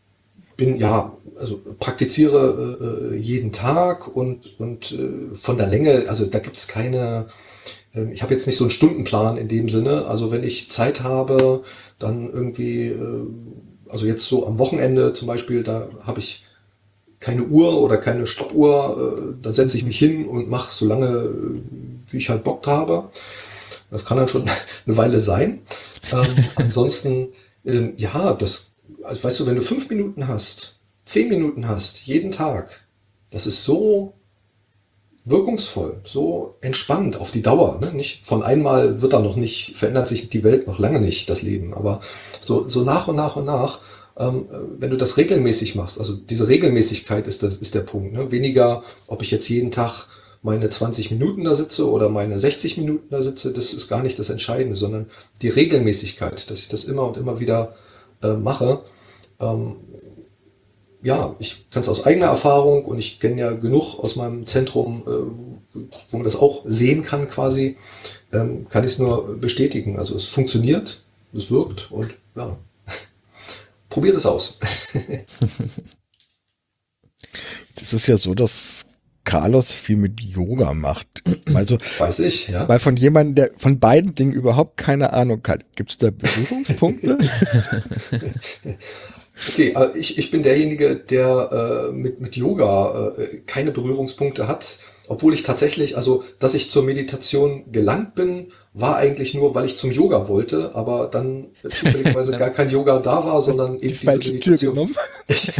[0.57, 6.38] bin ja, also praktiziere äh, jeden Tag und, und äh, von der Länge, also da
[6.38, 7.27] gibt's keine,
[7.94, 10.07] ähm, ich habe jetzt nicht so einen Stundenplan in dem Sinne.
[10.07, 11.62] Also wenn ich Zeit habe,
[11.98, 13.29] dann irgendwie äh,
[13.94, 16.42] also jetzt so am Wochenende zum Beispiel, da habe ich
[17.20, 21.07] keine Uhr oder keine Stoppuhr, äh, da setze ich mich hin und mache so lange,
[21.07, 21.61] äh,
[22.11, 23.09] wie ich halt Bock habe.
[23.92, 24.42] Das kann dann schon
[24.87, 25.61] eine Weile sein.
[26.11, 27.28] Ähm, ansonsten,
[27.64, 28.72] ähm, ja, das,
[29.04, 32.80] also weißt du, wenn du fünf Minuten hast, zehn Minuten hast, jeden Tag,
[33.30, 34.12] das ist so
[35.24, 37.80] wirkungsvoll, so entspannt auf die Dauer.
[37.80, 37.92] Ne?
[37.94, 41.42] Nicht von einmal wird da noch nicht, verändert sich die Welt noch lange nicht, das
[41.42, 41.72] Leben.
[41.72, 42.00] Aber
[42.40, 43.80] so, so nach und nach und nach,
[44.18, 48.12] ähm, wenn du das regelmäßig machst, also diese Regelmäßigkeit ist, das, ist der Punkt.
[48.12, 48.30] Ne?
[48.30, 50.06] Weniger, ob ich jetzt jeden Tag
[50.42, 54.18] meine 20 Minuten da sitze oder meine 60 Minuten da sitze, das ist gar nicht
[54.18, 55.06] das Entscheidende, sondern
[55.40, 57.74] die Regelmäßigkeit, dass ich das immer und immer wieder
[58.22, 58.82] äh, mache.
[59.40, 59.76] Ähm,
[61.04, 65.02] ja, ich kann es aus eigener Erfahrung und ich kenne ja genug aus meinem Zentrum,
[65.06, 65.10] äh,
[66.08, 67.76] wo man das auch sehen kann quasi,
[68.32, 69.98] ähm, kann ich es nur bestätigen.
[69.98, 72.56] Also es funktioniert, es wirkt und ja,
[73.90, 74.58] probiert es aus.
[77.76, 78.86] das ist ja so, dass
[79.24, 81.22] Carlos viel mit Yoga macht.
[81.54, 82.66] Also, Weiß ich, ja.
[82.68, 87.18] Weil von jemandem, der von beiden Dingen überhaupt keine Ahnung hat, gibt es da Berührungspunkte?
[89.50, 94.78] Okay, äh, ich, ich bin derjenige, der äh, mit, mit Yoga äh, keine Berührungspunkte hat,
[95.08, 99.76] obwohl ich tatsächlich, also dass ich zur Meditation gelangt bin, war eigentlich nur, weil ich
[99.76, 104.18] zum Yoga wollte, aber dann zufälligerweise gar kein Yoga da war, sondern eben die diese
[104.18, 104.94] Meditation.
[105.26, 105.50] Ich,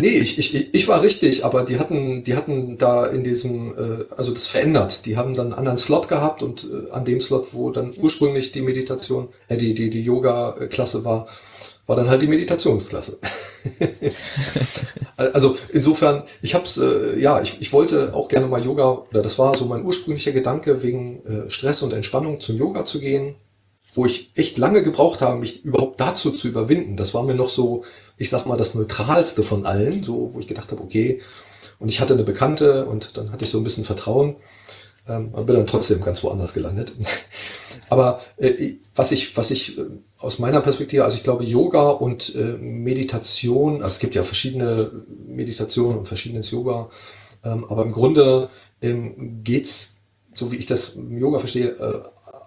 [0.00, 4.04] nee, ich, ich, ich war richtig, aber die hatten, die hatten da in diesem, äh,
[4.16, 5.06] also das verändert.
[5.06, 8.50] Die haben dann einen anderen Slot gehabt und äh, an dem Slot, wo dann ursprünglich
[8.50, 11.28] die Meditation, äh, die, die, die Yoga-Klasse war,
[11.86, 13.18] war dann halt die Meditationsklasse.
[15.16, 19.38] also insofern, ich hab's, äh, ja, ich, ich wollte auch gerne mal Yoga, oder das
[19.38, 23.34] war so mein ursprünglicher Gedanke, wegen äh, Stress und Entspannung zum Yoga zu gehen,
[23.92, 26.96] wo ich echt lange gebraucht habe, mich überhaupt dazu zu überwinden.
[26.96, 27.84] Das war mir noch so,
[28.16, 31.20] ich sag mal, das Neutralste von allen, so, wo ich gedacht habe, okay,
[31.78, 34.36] und ich hatte eine Bekannte und dann hatte ich so ein bisschen Vertrauen
[35.08, 36.94] ähm, und bin dann trotzdem ganz woanders gelandet.
[37.90, 39.82] Aber äh, was ich, was ich äh,
[40.18, 44.90] aus meiner Perspektive, also ich glaube, Yoga und äh, Meditation, also es gibt ja verschiedene
[45.26, 46.88] Meditationen und verschiedenes Yoga,
[47.44, 48.48] ähm, aber im Grunde
[48.80, 50.00] ähm, geht's,
[50.32, 52.00] so wie ich das im Yoga verstehe, äh,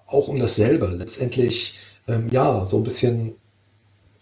[0.08, 0.88] auch um dasselbe.
[0.88, 1.76] Letztendlich,
[2.08, 3.36] ähm, ja, so ein bisschen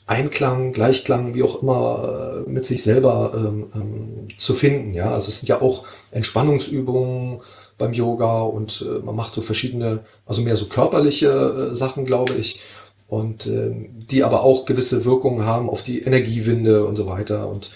[0.07, 4.93] Einklang, Gleichklang, wie auch immer, äh, mit sich selber ähm, ähm, zu finden.
[4.93, 7.41] Ja, also es sind ja auch Entspannungsübungen,
[7.77, 11.27] beim Yoga und äh, man macht so verschiedene, also mehr so körperliche
[11.71, 12.61] äh, Sachen, glaube ich,
[13.07, 17.47] und äh, die aber auch gewisse Wirkungen haben auf die Energiewinde und so weiter.
[17.49, 17.71] Und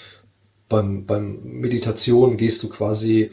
[0.67, 3.31] beim, beim Meditation gehst du quasi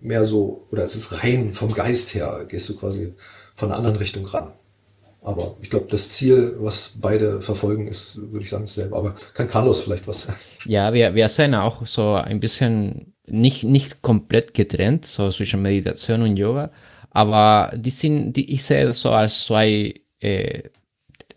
[0.00, 3.14] mehr so, oder es ist rein vom Geist her, gehst du quasi
[3.54, 4.52] von einer anderen Richtung ran.
[5.22, 8.96] Aber ich glaube, das Ziel, was beide verfolgen, ist, würde ich sagen, dasselbe.
[8.96, 10.28] Aber kann Carlos vielleicht was?
[10.64, 16.22] Ja, wir, wir sehen auch so ein bisschen nicht, nicht komplett getrennt, so zwischen Meditation
[16.22, 16.70] und Yoga,
[17.10, 20.62] aber die sind, die, ich sehe das so als zwei äh,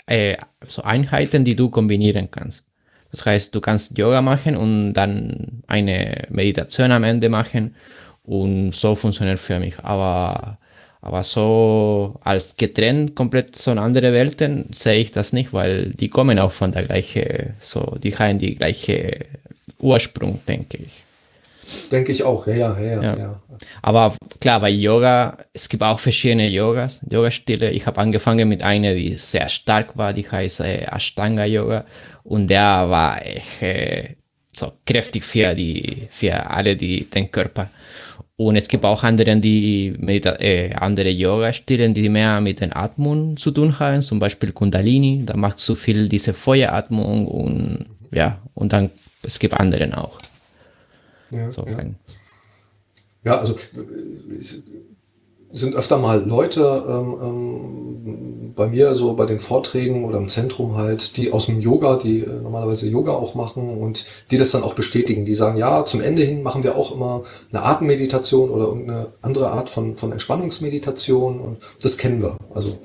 [0.06, 0.38] äh,
[0.68, 2.68] so Einheiten, die du kombinieren kannst.
[3.12, 7.76] Das heißt, du kannst Yoga machen und dann eine Meditation am Ende machen
[8.24, 9.80] und so funktioniert für mich.
[9.80, 10.58] Aber,
[11.02, 16.39] aber so als getrennt komplett so andere Welten sehe ich das nicht, weil die kommen
[16.39, 19.26] auch von der gleichen, so, die haben die gleiche
[19.80, 21.04] Ursprung, denke ich.
[21.91, 23.18] Denke ich auch, ja, ja, ja, Ja.
[23.18, 23.41] ja.
[23.82, 27.72] Aber klar, bei Yoga, es gibt auch verschiedene Yogas, Yoga-Stile.
[27.72, 31.86] Ich habe angefangen mit einer, die sehr stark war, die heißt äh, Ashtanga Yoga.
[32.24, 34.16] Und der war echt äh,
[34.53, 37.70] so kräftig für, die, für alle die, den Körper.
[38.36, 43.38] Und es gibt auch andere, die Medita äh, andere Yoga-Stile, die mehr mit den Atmung
[43.38, 45.24] zu tun haben, zum Beispiel Kundalini.
[45.26, 48.89] Da machst du viel diese Feueratmung und ja, und dann
[49.24, 50.18] es gibt anderen auch.
[51.32, 51.78] Ja, So, ja.
[53.24, 54.64] Ja, also äh, es
[55.54, 60.78] sind öfter mal Leute ähm, ähm, bei mir so bei den Vorträgen oder im Zentrum
[60.78, 64.64] halt, die aus dem Yoga, die äh, normalerweise Yoga auch machen und die das dann
[64.64, 65.26] auch bestätigen.
[65.26, 69.52] Die sagen, ja, zum Ende hin machen wir auch immer eine Atemmeditation oder irgendeine andere
[69.52, 72.38] Art von, von Entspannungsmeditation und das kennen wir.
[72.54, 72.78] Also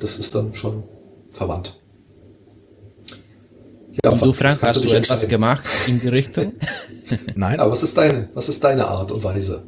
[0.00, 0.84] das ist dann schon
[1.30, 1.80] verwandt.
[4.04, 6.52] Ja, Und du, Frank, hast du etwas gemacht in die Richtung?
[7.34, 9.64] Nein, Ja, was ist deine, was ist deine Art und Weise?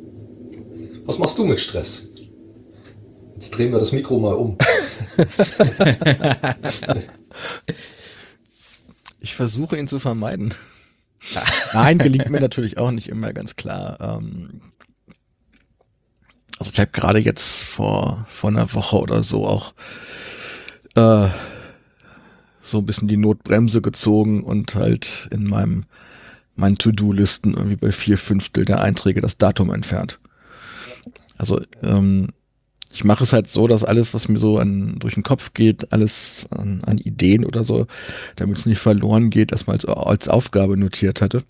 [1.04, 2.10] was machst du mit Stress?
[3.34, 4.56] Jetzt drehen wir das Mikro mal um.
[9.20, 10.54] ich versuche ihn zu vermeiden.
[11.72, 13.98] Nein, gelingt mir natürlich auch nicht immer ganz klar.
[14.00, 14.60] Ähm,
[16.58, 19.74] also ich habe gerade jetzt vor, vor einer Woche oder so auch
[20.94, 21.28] äh,
[22.64, 25.84] so ein bisschen die Notbremse gezogen und halt in meinem
[26.56, 30.20] meinen To-Do-Listen irgendwie bei vier Fünftel der Einträge das Datum entfernt.
[31.36, 32.28] Also ähm,
[32.92, 35.92] ich mache es halt so, dass alles, was mir so an, durch den Kopf geht,
[35.92, 37.88] alles an, an Ideen oder so,
[38.36, 41.42] damit es nicht verloren geht, erstmal als, als Aufgabe notiert hatte.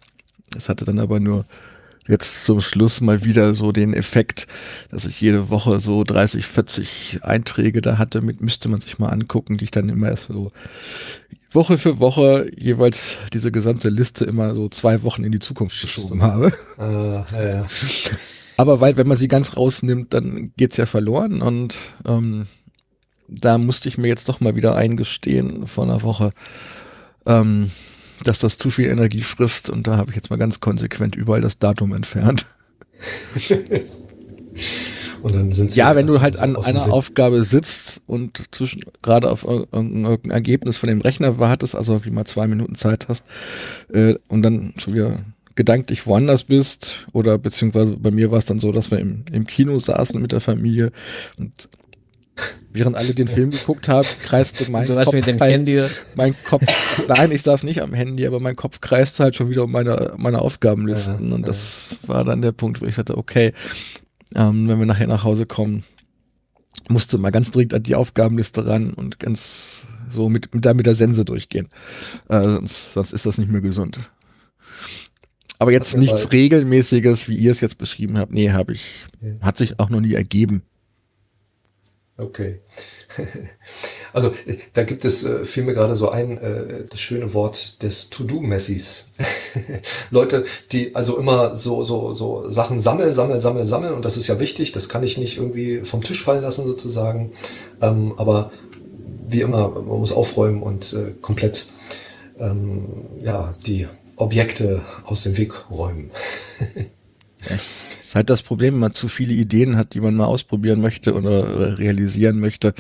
[0.51, 1.45] Das hatte dann aber nur
[2.09, 4.47] jetzt zum Schluss mal wieder so den Effekt,
[4.91, 9.09] dass ich jede Woche so 30, 40 Einträge da hatte, mit müsste man sich mal
[9.09, 10.53] angucken, die ich dann immer erst so
[11.53, 16.23] Woche für Woche jeweils diese gesamte Liste immer so zwei Wochen in die Zukunft geschoben
[16.23, 16.53] habe.
[16.79, 17.67] Äh, ja, ja.
[18.57, 21.77] Aber weil, wenn man sie ganz rausnimmt, dann geht's ja verloren und
[22.07, 22.47] ähm,
[23.27, 26.33] da musste ich mir jetzt doch mal wieder eingestehen vor einer Woche,
[27.27, 27.71] ähm,
[28.23, 31.41] dass das zu viel Energie frisst und da habe ich jetzt mal ganz konsequent überall
[31.41, 32.47] das Datum entfernt.
[35.23, 36.93] Und dann sind sie Ja, wenn du halt an einer Sinn.
[36.93, 42.11] Aufgabe sitzt und zwischen gerade auf ir- irgendein Ergebnis von dem Rechner wartest, also wie
[42.11, 43.25] mal zwei Minuten Zeit hast
[43.93, 45.21] äh, und dann schon wieder
[45.55, 49.47] gedanklich woanders bist oder beziehungsweise bei mir war es dann so, dass wir im, im
[49.47, 50.93] Kino saßen mit der Familie
[51.39, 51.53] und
[52.75, 55.83] während alle den Film geguckt haben, kreiste mein Du warst Kopf mit dem halt, Handy.
[56.17, 59.65] mein Kopf, nein, ich saß nicht am Handy, aber mein Kopf kreiste halt schon wieder
[59.65, 61.47] um meine, meine Aufgabenlisten Ja, und ja.
[61.47, 63.53] das war dann der Punkt, wo ich sagte, okay,
[64.35, 65.85] ähm, wenn wir nachher nach Hause kommen,
[66.89, 70.85] musste mal ganz dringend an die Aufgabenliste ran und ganz so mit, mit, da mit
[70.87, 71.69] der Sense durchgehen.
[72.29, 73.99] Äh, sonst, sonst ist das nicht mehr gesund.
[75.59, 76.33] Aber jetzt nichts.
[76.33, 78.33] Regelmäßiges, wie ihr es jetzt beschrieben habt.
[78.33, 79.31] Nee, habe ich, Ja.
[79.41, 80.63] hat sich auch noch nie ergeben.
[82.19, 82.61] Okay.
[84.15, 84.31] Also
[84.75, 89.09] da gibt es, äh, fiel mir gerade so ein, äh, das schöne Wort des To-Do-Messis.
[90.13, 94.29] Leute, die also immer so, so, so Sachen sammeln, sammeln, sammeln, sammeln und das ist
[94.29, 97.33] ja wichtig, das kann ich nicht irgendwie vom Tisch fallen lassen sozusagen.
[97.83, 98.53] Ähm, aber
[99.29, 101.67] wie immer, man muss aufräumen und äh, komplett
[102.39, 102.87] ähm,
[103.21, 106.13] ja, die Objekte aus dem Weg räumen.
[108.15, 110.81] Das ist halt das Problem, wenn man zu viele Ideen hat, die man mal ausprobieren
[110.81, 112.73] möchte oder realisieren möchte.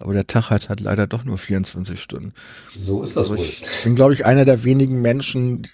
[0.00, 2.32] Aber der Tag hat halt leider doch nur 24 Stunden.
[2.74, 3.46] So ist das Also wohl.
[3.46, 5.68] ich bin, glaube ich, einer der wenigen Menschen,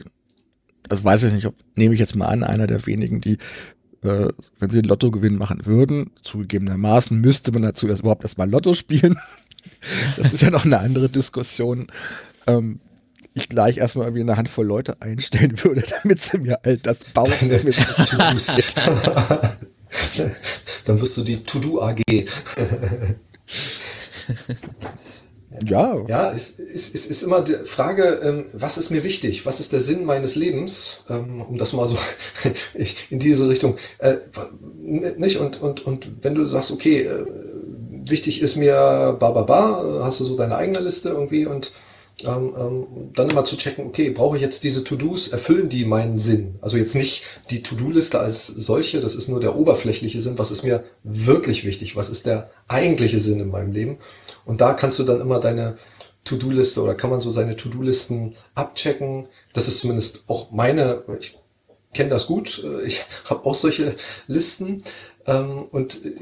[0.90, 3.38] das weiß ich nicht, ob, nehme ich jetzt mal an, einer der wenigen, die,
[4.02, 4.28] äh,
[4.58, 9.16] wenn sie einen Lottogewinn machen würden, zugegebenermaßen müsste man dazu erst überhaupt erstmal Lotto spielen.
[10.16, 11.86] Das ist ja noch eine andere Diskussion.
[12.46, 12.80] Ähm,
[13.38, 17.32] ich gleich erstmal irgendwie eine Handvoll Leute einstellen würde, damit sie mir halt das bauen.
[17.40, 17.76] Deine damit-
[18.08, 18.56] To-Dos.
[20.84, 22.02] Dann wirst du die To-Do AG.
[25.66, 29.46] ja, Ja, es ist, ist, ist immer die Frage, ähm, was ist mir wichtig?
[29.46, 31.04] Was ist der Sinn meines Lebens?
[31.08, 31.96] Ähm, um das mal so
[33.08, 33.76] in diese Richtung.
[33.98, 34.16] Äh,
[35.16, 35.38] nicht?
[35.38, 37.24] Und, und, und wenn du sagst, okay, äh,
[38.04, 41.72] wichtig ist mir, ba, ba, ba, hast du so deine eigene Liste irgendwie und
[42.24, 46.18] ähm, ähm, dann immer zu checken, okay, brauche ich jetzt diese To-Dos, erfüllen die meinen
[46.18, 46.56] Sinn?
[46.60, 50.64] Also jetzt nicht die To-Do-Liste als solche, das ist nur der oberflächliche Sinn, was ist
[50.64, 53.98] mir wirklich wichtig, was ist der eigentliche Sinn in meinem Leben?
[54.44, 55.76] Und da kannst du dann immer deine
[56.24, 59.26] To-Do-Liste oder kann man so seine To-Do-Listen abchecken.
[59.52, 61.38] Das ist zumindest auch meine, ich
[61.94, 63.94] kenne das gut, äh, ich habe auch solche
[64.26, 64.82] Listen
[65.26, 66.12] ähm, und äh,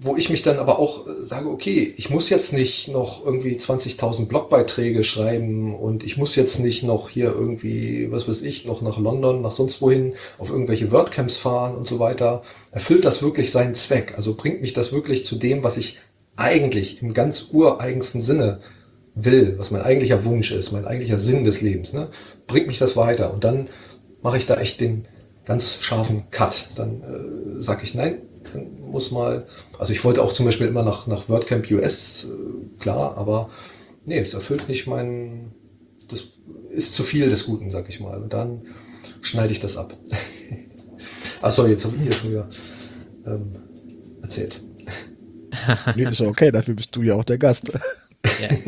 [0.00, 3.56] wo ich mich dann aber auch äh, sage, okay, ich muss jetzt nicht noch irgendwie
[3.56, 8.82] 20.000 Blogbeiträge schreiben und ich muss jetzt nicht noch hier irgendwie, was weiß ich, noch
[8.82, 12.42] nach London, nach sonst wohin, auf irgendwelche WordCamps fahren und so weiter.
[12.70, 14.14] Erfüllt das wirklich seinen Zweck?
[14.16, 15.98] Also bringt mich das wirklich zu dem, was ich
[16.36, 18.60] eigentlich im ganz ureigensten Sinne
[19.14, 22.08] will, was mein eigentlicher Wunsch ist, mein eigentlicher Sinn des Lebens, ne?
[22.46, 23.32] bringt mich das weiter.
[23.32, 23.68] Und dann
[24.22, 25.08] mache ich da echt den
[25.44, 26.68] ganz scharfen Cut.
[26.76, 28.22] Dann äh, sage ich, nein,
[28.54, 29.46] muss mal,
[29.78, 33.48] also ich wollte auch zum Beispiel immer nach, nach WordCamp US, äh, klar, aber
[34.06, 35.52] nee, es erfüllt nicht meinen,
[36.08, 36.28] das
[36.70, 38.22] ist zu viel des Guten, sag ich mal.
[38.22, 38.62] Und dann
[39.20, 39.96] schneide ich das ab.
[41.42, 42.48] Achso, jetzt habe ich hier schon wieder
[43.26, 43.52] ähm,
[44.22, 44.60] erzählt.
[45.96, 47.68] nee, ist okay, dafür bist du ja auch der Gast.
[47.68, 48.48] Ja.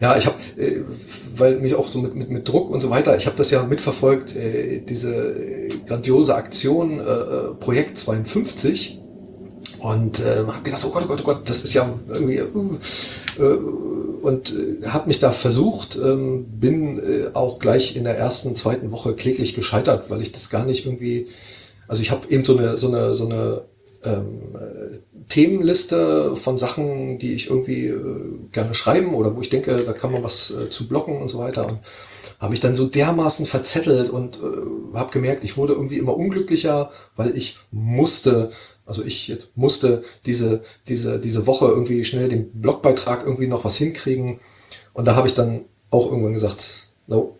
[0.00, 0.82] Ja, ich habe, äh,
[1.40, 3.62] weil mich auch so mit, mit, mit Druck und so weiter, ich habe das ja
[3.62, 5.34] mitverfolgt, äh, diese
[5.86, 9.00] grandiose Aktion äh, äh Projekt 52
[9.80, 12.78] und äh, habe gedacht, oh Gott, oh Gott, oh Gott, das ist ja irgendwie uh,
[13.38, 13.56] äh,
[14.22, 18.90] und äh, habe mich da versucht, ähm, bin äh, auch gleich in der ersten, zweiten
[18.90, 21.26] Woche kläglich gescheitert, weil ich das gar nicht irgendwie,
[21.88, 23.62] also ich habe eben so eine so eine so eine
[24.04, 24.54] ähm,
[25.28, 30.12] Themenliste von Sachen, die ich irgendwie äh, gerne schreiben oder wo ich denke, da kann
[30.12, 31.66] man was äh, zu blocken und so weiter.
[31.66, 31.78] Und
[32.40, 36.90] habe ich dann so dermaßen verzettelt und äh, habe gemerkt, ich wurde irgendwie immer unglücklicher,
[37.14, 38.50] weil ich musste,
[38.86, 43.76] also ich jetzt musste diese, diese, diese Woche irgendwie schnell den Blogbeitrag irgendwie noch was
[43.76, 44.40] hinkriegen.
[44.94, 47.36] Und da habe ich dann auch irgendwann gesagt, no,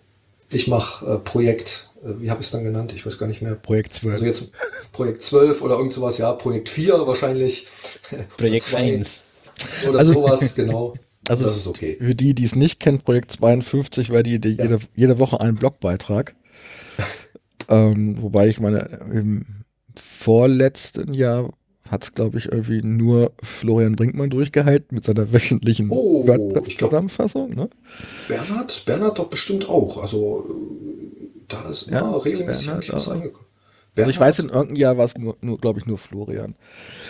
[0.53, 2.93] ich mache äh, Projekt wie habe ich es dann genannt?
[2.95, 3.55] Ich weiß gar nicht mehr.
[3.57, 4.13] Projekt 12.
[4.13, 4.53] Also jetzt
[4.93, 7.67] Projekt 12 oder irgend sowas, ja, Projekt 4 wahrscheinlich.
[8.37, 9.25] Projekt 1.
[9.89, 10.95] Oder Also- sowas, genau.
[11.29, 11.97] Also das ist okay.
[12.01, 14.65] Für die, die es nicht kennen, Projekt 52 war die Idee, Ja.
[14.65, 16.35] jede, jede Woche ein Blogbeitrag.
[17.69, 19.45] ähm, wobei ich meine, im
[20.19, 21.53] vorletzten Jahr
[21.89, 27.51] hat es, glaube ich, irgendwie nur Florian Brinkmann durchgehalten mit seiner wöchentlichen Oh, WordPress-Zusammenfassung.
[27.55, 27.69] Ne?
[28.29, 30.01] Bernhard, Bernhard doch bestimmt auch.
[30.01, 30.90] Also äh,
[31.51, 33.47] da ist immer Ja, regelmäßig Bernhard was angekommen.
[33.99, 36.55] Also ich weiß, in irgendeinem Jahr war es nur, nur glaube ich, nur Florian.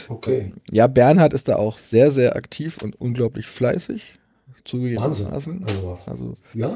[0.09, 0.53] Okay.
[0.71, 4.15] Ja, Bernhard ist da auch sehr, sehr aktiv und unglaublich fleißig.
[4.73, 5.31] Wahnsinn.
[5.33, 6.69] Also, Also, ja.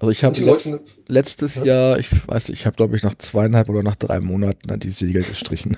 [0.00, 0.70] also ich habe letzt,
[1.08, 1.64] letztes Ja.
[1.64, 4.80] Jahr, ich weiß nicht, ich habe glaube ich nach zweieinhalb oder nach drei Monaten dann
[4.80, 5.76] die Segel gestrichen.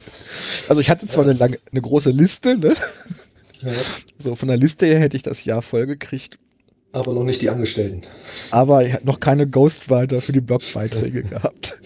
[0.68, 2.76] also ich hatte zwar Ja, eine, lange, eine große Liste, ne?
[3.62, 3.72] ja,
[4.18, 6.38] So von der Liste her hätte ich das Jahr voll gekriegt,
[6.94, 8.02] aber noch nicht die Angestellten.
[8.50, 11.80] aber ich hatte noch keine Ghostwriter für die Blogbeiträge gehabt.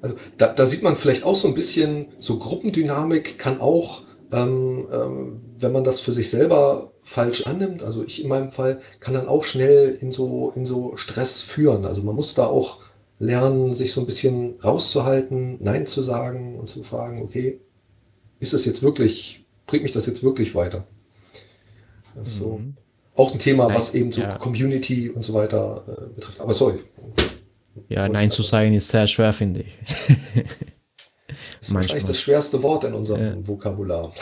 [0.00, 4.02] Also da, da sieht man vielleicht auch so ein bisschen, so Gruppendynamik kann auch,
[4.32, 8.80] ähm, ähm, wenn man das für sich selber falsch annimmt, also ich in meinem Fall,
[9.00, 11.84] kann dann auch schnell in so, in so Stress führen.
[11.84, 12.80] Also man muss da auch
[13.18, 17.60] lernen, sich so ein bisschen rauszuhalten, Nein zu sagen und zu fragen, okay,
[18.40, 20.84] ist das jetzt wirklich, bringt mich das jetzt wirklich weiter?
[22.14, 22.76] Das ist so Mhm.
[23.16, 24.34] Auch ein Thema, Nein, was eben so ja.
[24.36, 26.40] Community und so weiter äh, betrifft.
[26.40, 26.78] Aber sorry,
[27.88, 29.78] Ja, Nein zu sagen ist sehr schwer, finde ich.
[29.86, 30.18] das
[31.60, 31.74] ist Manchmal.
[31.74, 33.48] wahrscheinlich das schwerste Wort in unserem Ja.
[33.48, 34.12] Vokabular.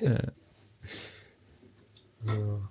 [0.00, 0.18] Ja.
[2.26, 2.70] Ja.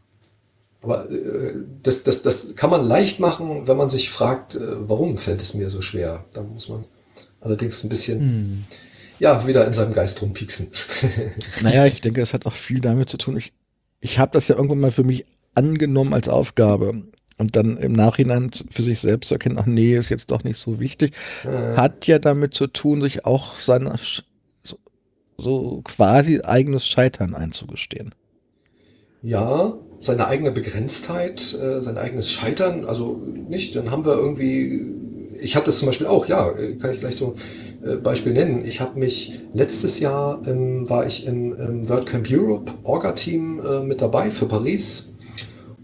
[0.81, 1.53] Aber äh,
[1.83, 4.59] das, das, das kann man leicht machen, wenn man sich fragt, äh,
[4.89, 6.25] warum fällt es mir so schwer.
[6.33, 6.85] Da muss man
[7.39, 8.63] allerdings ein bisschen, Hm.
[9.19, 10.69] ja, wieder in seinem Geist rumpieksen.
[11.61, 13.37] Naja, ich denke, es hat auch viel damit zu tun.
[13.37, 13.53] Ich,
[14.01, 15.25] ich habe das ja irgendwann mal für mich
[15.55, 17.03] angenommen als Aufgabe.
[17.37, 20.57] Und dann im Nachhinein für sich selbst zu erkennen, ach nee, ist jetzt doch nicht
[20.59, 24.23] so wichtig, Äh, hat ja damit zu tun, sich auch seine Sch-
[24.63, 24.77] so,
[25.37, 28.15] so quasi eigenes Scheitern einzugestehen.
[29.21, 34.81] ja, seine eigene Begrenztheit, äh, sein eigenes Scheitern, also nicht, dann haben wir irgendwie,
[35.41, 37.35] ich hatte es zum Beispiel auch, ja, äh, kann ich gleich so
[37.85, 38.65] äh, Beispiel nennen.
[38.65, 44.01] Ich habe mich letztes Jahr ähm, war ich im, im WordCamp Europe Orga-Team äh, mit
[44.01, 45.12] dabei für Paris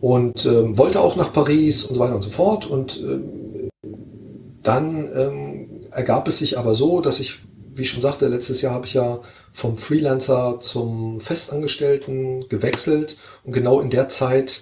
[0.02, 2.66] und ähm, wollte auch nach Paris und so weiter und so fort.
[2.66, 3.70] Und ähm,
[4.64, 7.40] dann ähm, ergab es sich aber so, dass ich,
[7.76, 9.20] wie ich schon sagte, letztes Jahr habe ich ja
[9.52, 14.62] vom Freelancer zum Festangestellten gewechselt und genau in der Zeit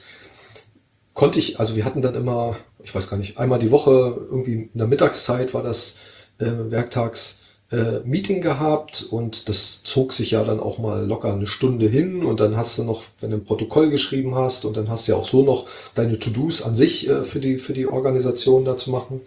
[1.13, 4.69] konnte ich, also wir hatten dann immer, ich weiß gar nicht, einmal die Woche, irgendwie
[4.71, 5.95] in der Mittagszeit war das
[6.39, 7.39] äh, werktags,
[7.71, 12.23] äh, Meeting gehabt und das zog sich ja dann auch mal locker eine Stunde hin
[12.23, 15.13] und dann hast du noch, wenn du ein Protokoll geschrieben hast und dann hast du
[15.13, 18.77] ja auch so noch deine To-Dos an sich äh, für, die, für die Organisation da
[18.77, 19.21] zu machen.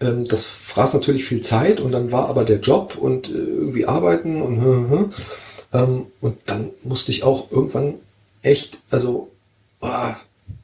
[0.00, 3.86] Ähm, das fraß natürlich viel Zeit und dann war aber der Job und äh, irgendwie
[3.86, 5.10] arbeiten und
[5.72, 7.94] ähm, und dann musste ich auch irgendwann
[8.42, 9.30] echt, also
[9.80, 10.16] boah,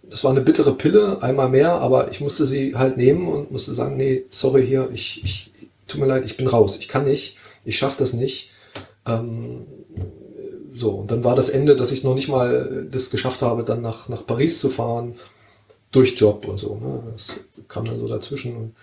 [0.09, 3.75] das war eine bittere Pille, einmal mehr, aber ich musste sie halt nehmen und musste
[3.75, 5.50] sagen, nee, sorry hier, ich, ich
[5.91, 8.51] tut mir leid, ich bin raus, ich kann nicht, ich schaffe das nicht.
[9.07, 9.67] Ähm,
[10.73, 13.83] so, und dann war das Ende, dass ich noch nicht mal das geschafft habe, dann
[13.83, 15.15] nach, nach Paris zu fahren,
[15.93, 16.77] durch Job und so.
[16.77, 17.03] Ne?
[17.13, 18.57] Das kam dann so dazwischen.
[18.57, 18.75] Und,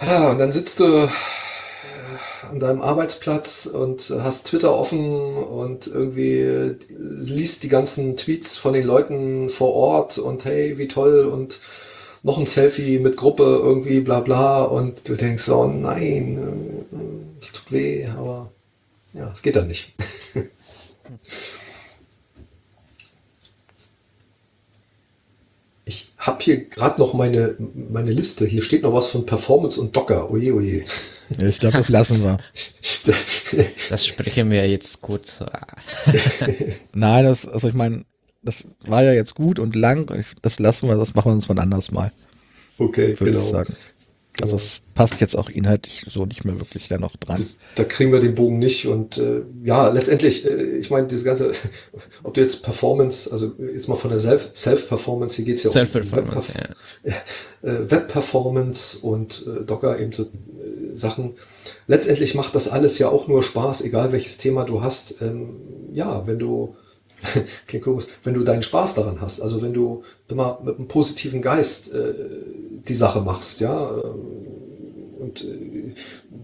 [0.00, 1.08] ja, und dann sitzt du
[2.50, 8.84] an deinem Arbeitsplatz und hast Twitter offen und irgendwie liest die ganzen Tweets von den
[8.84, 11.60] Leuten vor Ort und hey, wie toll und
[12.24, 16.38] noch ein Selfie mit Gruppe irgendwie, bla bla und du denkst, oh nein,
[17.40, 18.50] es tut weh, aber
[19.12, 19.94] ja, es geht dann nicht.
[25.84, 28.46] Ich habe hier gerade noch meine, meine Liste.
[28.46, 30.30] Hier steht noch was von Performance und Docker.
[30.30, 30.84] Oje, oje.
[31.38, 32.38] Ja, ich glaube, das lassen wir.
[33.90, 35.38] Das sprechen wir jetzt kurz.
[36.94, 38.04] Nein, das, also ich meine,
[38.44, 40.24] das war ja jetzt gut und lang.
[40.42, 42.12] Das lassen wir, das machen wir uns von anders mal.
[42.78, 43.44] Okay, würde genau.
[43.44, 43.74] ich sagen.
[44.40, 47.36] Also es passt jetzt auch inhaltlich so nicht mehr wirklich da noch dran.
[47.36, 51.24] Das, da kriegen wir den Bogen nicht und äh, ja, letztendlich, äh, ich meine, diese
[51.24, 51.52] ganze,
[52.24, 56.52] ob du jetzt Performance, also jetzt mal von der Self- Self-Performance, hier geht's ja Self-Performance,
[57.04, 57.14] Web-
[57.62, 61.34] äh, Web-Performance und äh, Docker eben so äh, Sachen.
[61.86, 65.22] Letztendlich macht das alles ja auch nur Spaß, egal welches Thema du hast.
[65.22, 65.60] Ähm,
[65.92, 66.74] ja, wenn du,
[67.66, 71.42] klingt komisch, wenn du deinen Spaß daran hast, also wenn du immer mit einem positiven
[71.42, 72.14] Geist äh,
[72.86, 74.54] die Sache machst, ja, ähm,
[75.18, 75.94] und äh,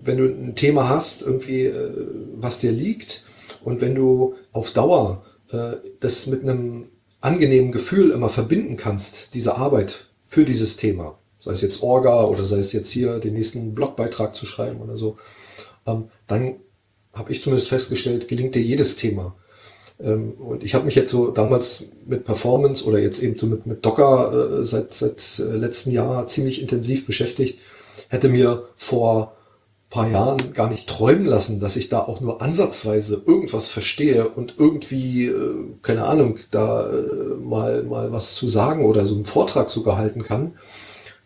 [0.03, 2.07] wenn du ein Thema hast, irgendwie, äh,
[2.37, 3.25] was dir liegt,
[3.63, 5.23] und wenn du auf Dauer
[5.53, 6.89] äh, das mit einem
[7.21, 12.47] angenehmen Gefühl immer verbinden kannst, diese Arbeit für dieses Thema, sei es jetzt Orga oder
[12.47, 15.17] sei es jetzt hier den nächsten Blogbeitrag zu schreiben oder so,
[15.87, 16.57] ähm, dann
[17.13, 19.37] habe ich zumindest festgestellt, gelingt dir jedes Thema.
[20.03, 23.67] Ähm, und ich habe mich jetzt so damals mit Performance oder jetzt eben so mit,
[23.67, 27.59] mit Docker äh, seit, seit äh, letzten Jahr ziemlich intensiv beschäftigt.
[28.09, 29.37] Hätte mir vor
[29.91, 34.55] paar Jahren gar nicht träumen lassen, dass ich da auch nur ansatzweise irgendwas verstehe und
[34.57, 39.69] irgendwie, äh, keine Ahnung, da äh, mal, mal was zu sagen oder so einen Vortrag
[39.69, 40.55] sogar halten kann.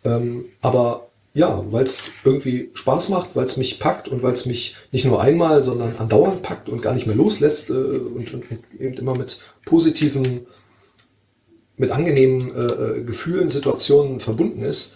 [0.02, 4.46] Ähm, aber ja, weil es irgendwie Spaß macht, weil es mich packt und weil es
[4.46, 8.44] mich nicht nur einmal, sondern andauernd packt und gar nicht mehr loslässt äh, und, und,
[8.78, 10.46] eben immer mit positiven,
[11.76, 14.94] mit angenehmen äh, äh, Gefühlen, Situationen verbunden ist.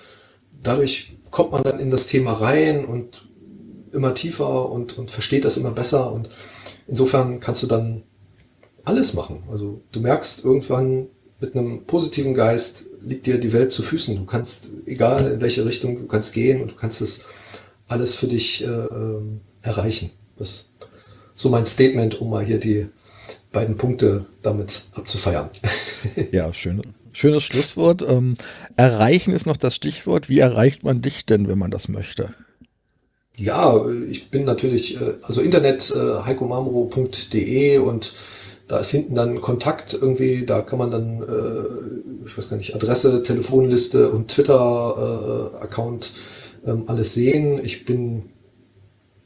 [0.62, 3.28] Dadurch kommt man dann in das Thema rein und
[3.93, 6.28] immer tiefer und, und versteht das immer besser und
[6.86, 8.05] insofern kannst du dann
[8.84, 9.41] alles machen.
[9.51, 11.09] Also du merkst irgendwann
[11.41, 14.16] mit einem positiven Geist liegt dir die Welt zu Füßen.
[14.16, 17.24] Du kannst, egal in welche Richtung, du kannst gehen und du kannst es
[17.86, 20.11] alles für dich äh, ähm, erreichen.
[20.36, 20.70] Das ist
[21.34, 22.89] so mein Statement, um mal hier die
[23.53, 25.49] beiden Punkte damit abzufeiern.
[26.30, 26.80] Ja, schön.
[27.12, 28.03] Schönes Schlusswort.
[28.03, 28.36] Ähm,
[28.76, 30.28] erreichen ist noch das Stichwort.
[30.28, 32.32] Wie erreicht man dich denn, wenn man das möchte?
[33.36, 38.12] Ja, ich bin natürlich, äh, also Internet, äh, heikomamro.de und
[38.69, 42.75] da ist hinten dann Kontakt irgendwie, da kann man dann, äh, ich weiß gar nicht,
[42.75, 46.12] Adresse, Telefonliste und Twitter-Account
[46.66, 47.61] ähm, alles sehen.
[47.64, 48.25] Ich bin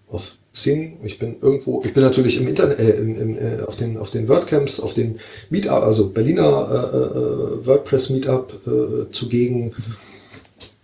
[0.09, 3.75] auf Sing, ich bin irgendwo, ich bin natürlich im Internet, äh, im, im, äh, auf
[3.75, 5.19] den auf den WordCamps, auf den
[5.49, 9.73] Meetup, also Berliner äh, äh, WordPress Meetup äh, zugegen.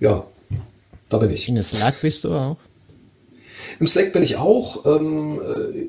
[0.01, 0.25] Ja,
[1.11, 1.51] da bin ich.
[1.51, 2.57] In Slack bist du auch?
[3.81, 5.41] Im Slack bin ich auch ähm,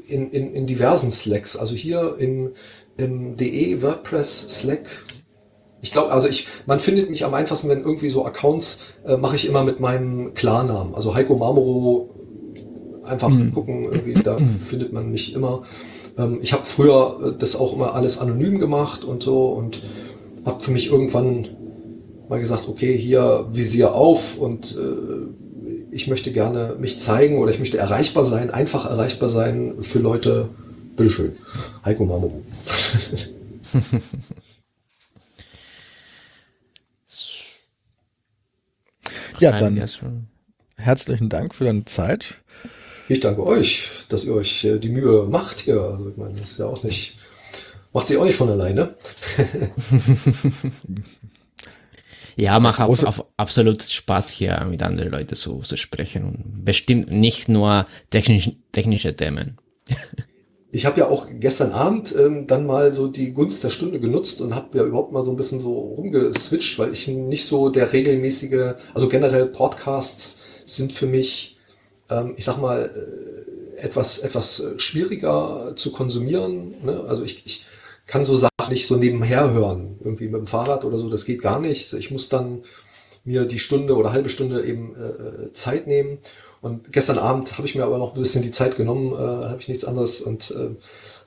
[0.07, 1.55] in, in, in diversen Slacks.
[1.55, 2.51] Also hier im,
[2.97, 4.87] im DE WordPress Slack.
[5.81, 9.35] Ich glaube, also ich, man findet mich am einfachsten, wenn irgendwie so Accounts äh, mache
[9.35, 10.93] ich immer mit meinem Klarnamen.
[10.93, 12.09] Also Heiko Marmoro,
[13.05, 13.51] einfach mhm.
[13.51, 15.61] gucken, irgendwie, da findet man mich immer.
[16.17, 19.81] Ähm, ich habe früher das auch immer alles anonym gemacht und so und
[20.45, 21.47] habe für mich irgendwann
[22.29, 25.48] mal gesagt, okay, hier Visier auf und äh,
[25.91, 30.49] ich möchte gerne mich zeigen oder ich möchte erreichbar sein, einfach erreichbar sein für Leute.
[30.95, 31.33] Bitteschön.
[31.85, 32.41] Heiko Marmoro.
[39.39, 39.81] ja, dann
[40.75, 42.35] herzlichen Dank für deine Zeit.
[43.07, 45.81] Ich danke euch, dass ihr euch die Mühe macht hier.
[45.81, 47.17] Also ich meine, das ist ja auch nicht,
[47.93, 48.93] macht sich auch nicht von alleine.
[52.39, 57.11] Ja, macht auf, auf absolut Spaß hier mit anderen Leuten zu, zu sprechen und bestimmt
[57.11, 59.57] nicht nur technisch, technische Themen.
[60.71, 64.39] Ich habe ja auch gestern Abend ähm, dann mal so die Gunst der Stunde genutzt
[64.39, 67.91] und habe ja überhaupt mal so ein bisschen so rumgeswitcht, weil ich nicht so der
[67.91, 71.57] regelmäßige, also generell Podcasts sind für mich,
[72.11, 76.75] ähm, ich sag mal, äh, etwas, etwas schwieriger zu konsumieren.
[76.83, 77.03] Ne?
[77.07, 77.65] Also ich, ich
[78.09, 81.43] kann so Sachen nicht so nebenher hören, irgendwie mit dem Fahrrad oder so, das geht
[81.43, 81.93] gar nicht.
[81.93, 82.63] Ich muss dann
[83.23, 86.17] mir die Stunde oder halbe Stunde eben äh, Zeit nehmen.
[86.61, 89.57] Und gestern Abend habe ich mir aber noch ein bisschen die Zeit genommen, äh, habe
[89.59, 90.75] ich nichts anderes und äh,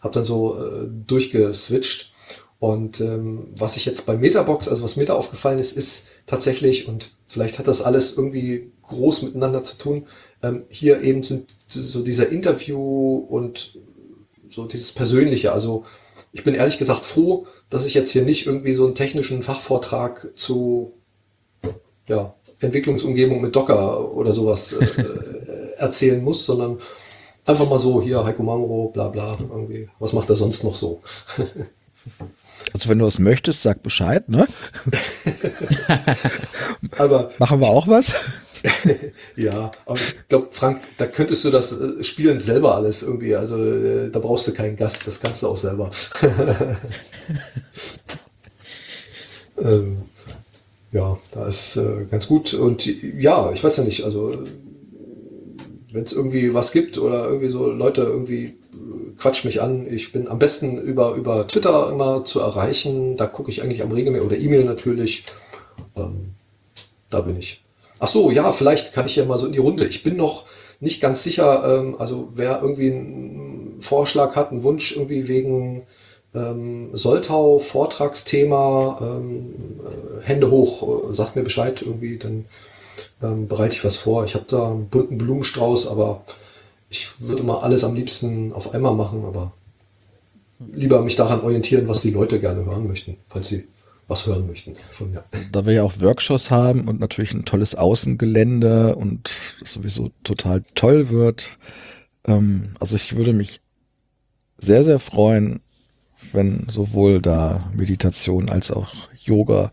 [0.01, 2.13] habe dann so äh, durchgeswitcht.
[2.59, 6.89] Und ähm, was ich jetzt bei Metabox, also was mir da aufgefallen ist, ist tatsächlich,
[6.89, 10.07] und vielleicht hat das alles irgendwie groß miteinander zu tun,
[10.43, 13.79] ähm, hier eben sind so dieser Interview und
[14.49, 15.53] so dieses Persönliche.
[15.53, 15.85] Also
[16.33, 20.31] ich bin ehrlich gesagt froh, dass ich jetzt hier nicht irgendwie so einen technischen Fachvortrag
[20.35, 20.95] zu
[22.09, 26.79] ja, Entwicklungsumgebung mit Docker oder sowas äh, äh, erzählen muss, sondern
[27.47, 31.01] einfach mal so, hier Heiko Mamro, bla bla, irgendwie, was macht er sonst noch so?
[32.73, 34.47] Also wenn du es möchtest, sag Bescheid, ne?
[36.97, 38.13] Aber Machen wir auch was?
[39.37, 43.57] ja, aber ich glaube, Frank, da könntest du das äh, Spielen selber alles irgendwie, also
[43.63, 45.91] äh, da brauchst du keinen Gast, das kannst du auch selber.
[49.59, 50.03] ähm,
[50.93, 54.37] ja, da ist äh, ganz gut und ja, ich weiß ja nicht, also
[55.93, 59.87] wenn es irgendwie was gibt oder irgendwie so Leute irgendwie äh, quatsch mich an.
[59.87, 63.17] Ich bin am besten über, über Twitter immer zu erreichen.
[63.17, 65.25] Da gucke ich eigentlich am regelmäßig oder E-Mail natürlich.
[65.97, 66.35] Ähm,
[67.11, 67.62] da bin ich.
[68.05, 69.87] Ach so, ja, vielleicht kann ich ja mal so in die Runde.
[69.87, 70.45] Ich bin noch
[70.81, 75.85] nicht ganz sicher, ähm, also wer irgendwie einen Vorschlag hat, einen Wunsch irgendwie wegen
[76.35, 82.47] ähm, Soltau, Vortragsthema, ähm, äh, Hände hoch, äh, sagt mir Bescheid irgendwie, dann
[83.23, 84.25] ähm, bereite ich was vor.
[84.25, 86.25] Ich habe da einen bunten Blumenstrauß, aber
[86.91, 89.53] ich würde mal alles am liebsten auf einmal machen, aber
[90.73, 93.69] lieber mich daran orientieren, was die Leute gerne hören möchten, falls sie
[94.13, 95.25] was hören möchten von mir.
[95.51, 100.63] Da wir ja auch Workshops haben und natürlich ein tolles Außengelände und das sowieso total
[100.75, 101.59] toll wird.
[102.27, 103.61] Ähm, also ich würde mich
[104.59, 105.61] sehr, sehr freuen,
[106.33, 108.93] wenn sowohl da Meditation als auch
[109.25, 109.73] Yoga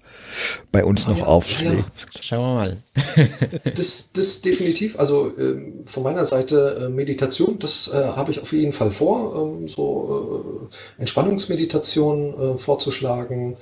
[0.71, 1.85] bei uns Ah, noch ja, aufschlägt.
[2.21, 2.83] Schauen wir mal.
[3.75, 8.51] Das, das definitiv, also ähm, von meiner Seite äh, Meditation, das äh, habe ich auf
[8.51, 13.57] jeden Fall vor, ähm, so äh, Entspannungsmeditation äh, vorzuschlagen.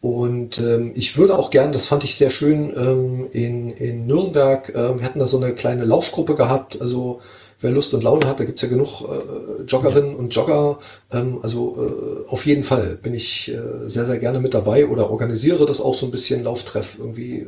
[0.00, 4.68] Und ähm, ich würde auch gern, das fand ich sehr schön, ähm, in, in Nürnberg,
[4.68, 7.20] äh, wir hatten da so eine kleine Laufgruppe gehabt, also
[7.60, 10.78] wer Lust und Laune hat, da gibt's ja genug äh, Joggerinnen und Jogger.
[11.12, 15.10] Ähm, also äh, auf jeden Fall bin ich äh, sehr, sehr gerne mit dabei oder
[15.10, 17.40] organisiere das auch so ein bisschen, Lauftreff irgendwie.
[17.40, 17.46] Äh,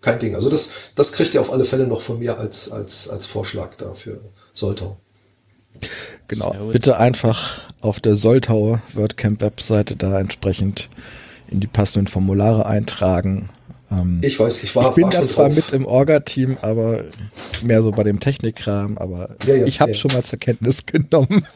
[0.00, 0.34] kein Ding.
[0.34, 3.74] Also das, das kriegt ihr auf alle Fälle noch von mir als, als, als Vorschlag
[3.76, 4.20] dafür
[4.52, 4.98] Soltau.
[6.28, 6.52] Genau.
[6.72, 10.90] Bitte einfach auf der Soltau WordCamp Webseite da entsprechend
[11.54, 13.48] in die passenden Formulare eintragen.
[13.90, 15.56] Ähm, Ich weiß, ich war, ich bin war da schon zwar drauf.
[15.56, 17.04] mit im Orga-Team, aber
[17.62, 19.96] mehr so bei dem Technikkram, aber Ja, ja, ich habe ja.
[19.96, 21.46] schon mal zur Kenntnis genommen.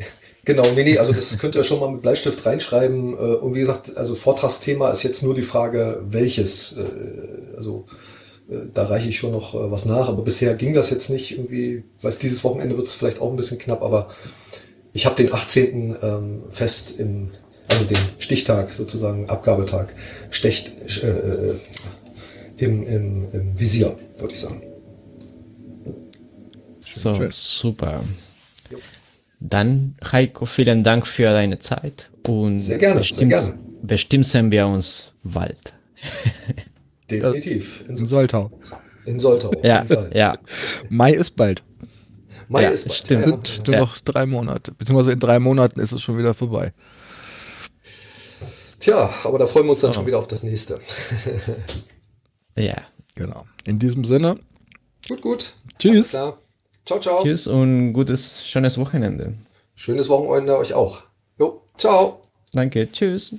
[0.44, 3.12] Genau, nee, nee, also das könnt ihr schon mal mit Bleistift reinschreiben.
[3.14, 6.76] Äh, Und wie gesagt, also Vortragsthema ist jetzt nur die Frage, welches.
[6.78, 7.84] äh, Also
[8.50, 11.32] äh, da reiche ich schon noch was nach, aber bisher ging das jetzt nicht.
[11.36, 14.08] Irgendwie, weiß dieses Wochenende wird es vielleicht auch ein bisschen knapp, aber
[14.94, 15.96] ich habe den 18.
[16.02, 17.30] Ähm, fest im,
[17.68, 19.94] also den Stichtag sozusagen, Abgabetag,
[20.30, 21.54] stecht äh, äh,
[22.58, 24.62] im, im, im Visier, würde ich sagen.
[26.80, 27.28] So, schön.
[27.30, 28.02] super.
[29.40, 33.54] Dann, Heiko, vielen Dank für deine Zeit und Sehr gerne, sehr bestimmt, gerne.
[33.82, 35.72] bestimmt sehen wir uns bald.
[37.10, 37.84] Definitiv.
[37.88, 38.50] In In, Soltau.
[39.06, 39.48] in Soltau.
[39.50, 40.10] auf Ja, jeden Fall.
[40.14, 40.38] ja,
[40.88, 41.62] Mai ist bald.
[42.48, 42.98] Mai Ja, ist bald.
[42.98, 43.26] stimmt.
[43.48, 43.80] Ja, Sind nur Ja.
[43.82, 44.72] noch drei Monate.
[44.72, 46.72] Beziehungsweise in drei Monaten ist es schon wieder vorbei.
[48.80, 50.78] Tja, aber da freuen wir uns dann schon wieder auf das nächste.
[52.56, 52.76] ja.
[53.18, 53.46] Genau.
[53.64, 54.38] In diesem Sinne,
[55.08, 55.54] gut, gut.
[55.80, 56.10] Tschüss.
[56.10, 56.38] Ciao,
[57.00, 57.22] ciao.
[57.24, 59.34] Tschüss und gutes, schönes Wochenende.
[59.74, 61.02] Schönes Wochenende euch auch.
[61.36, 62.22] Jo, ciao.
[62.52, 63.34] Danke, tschüss.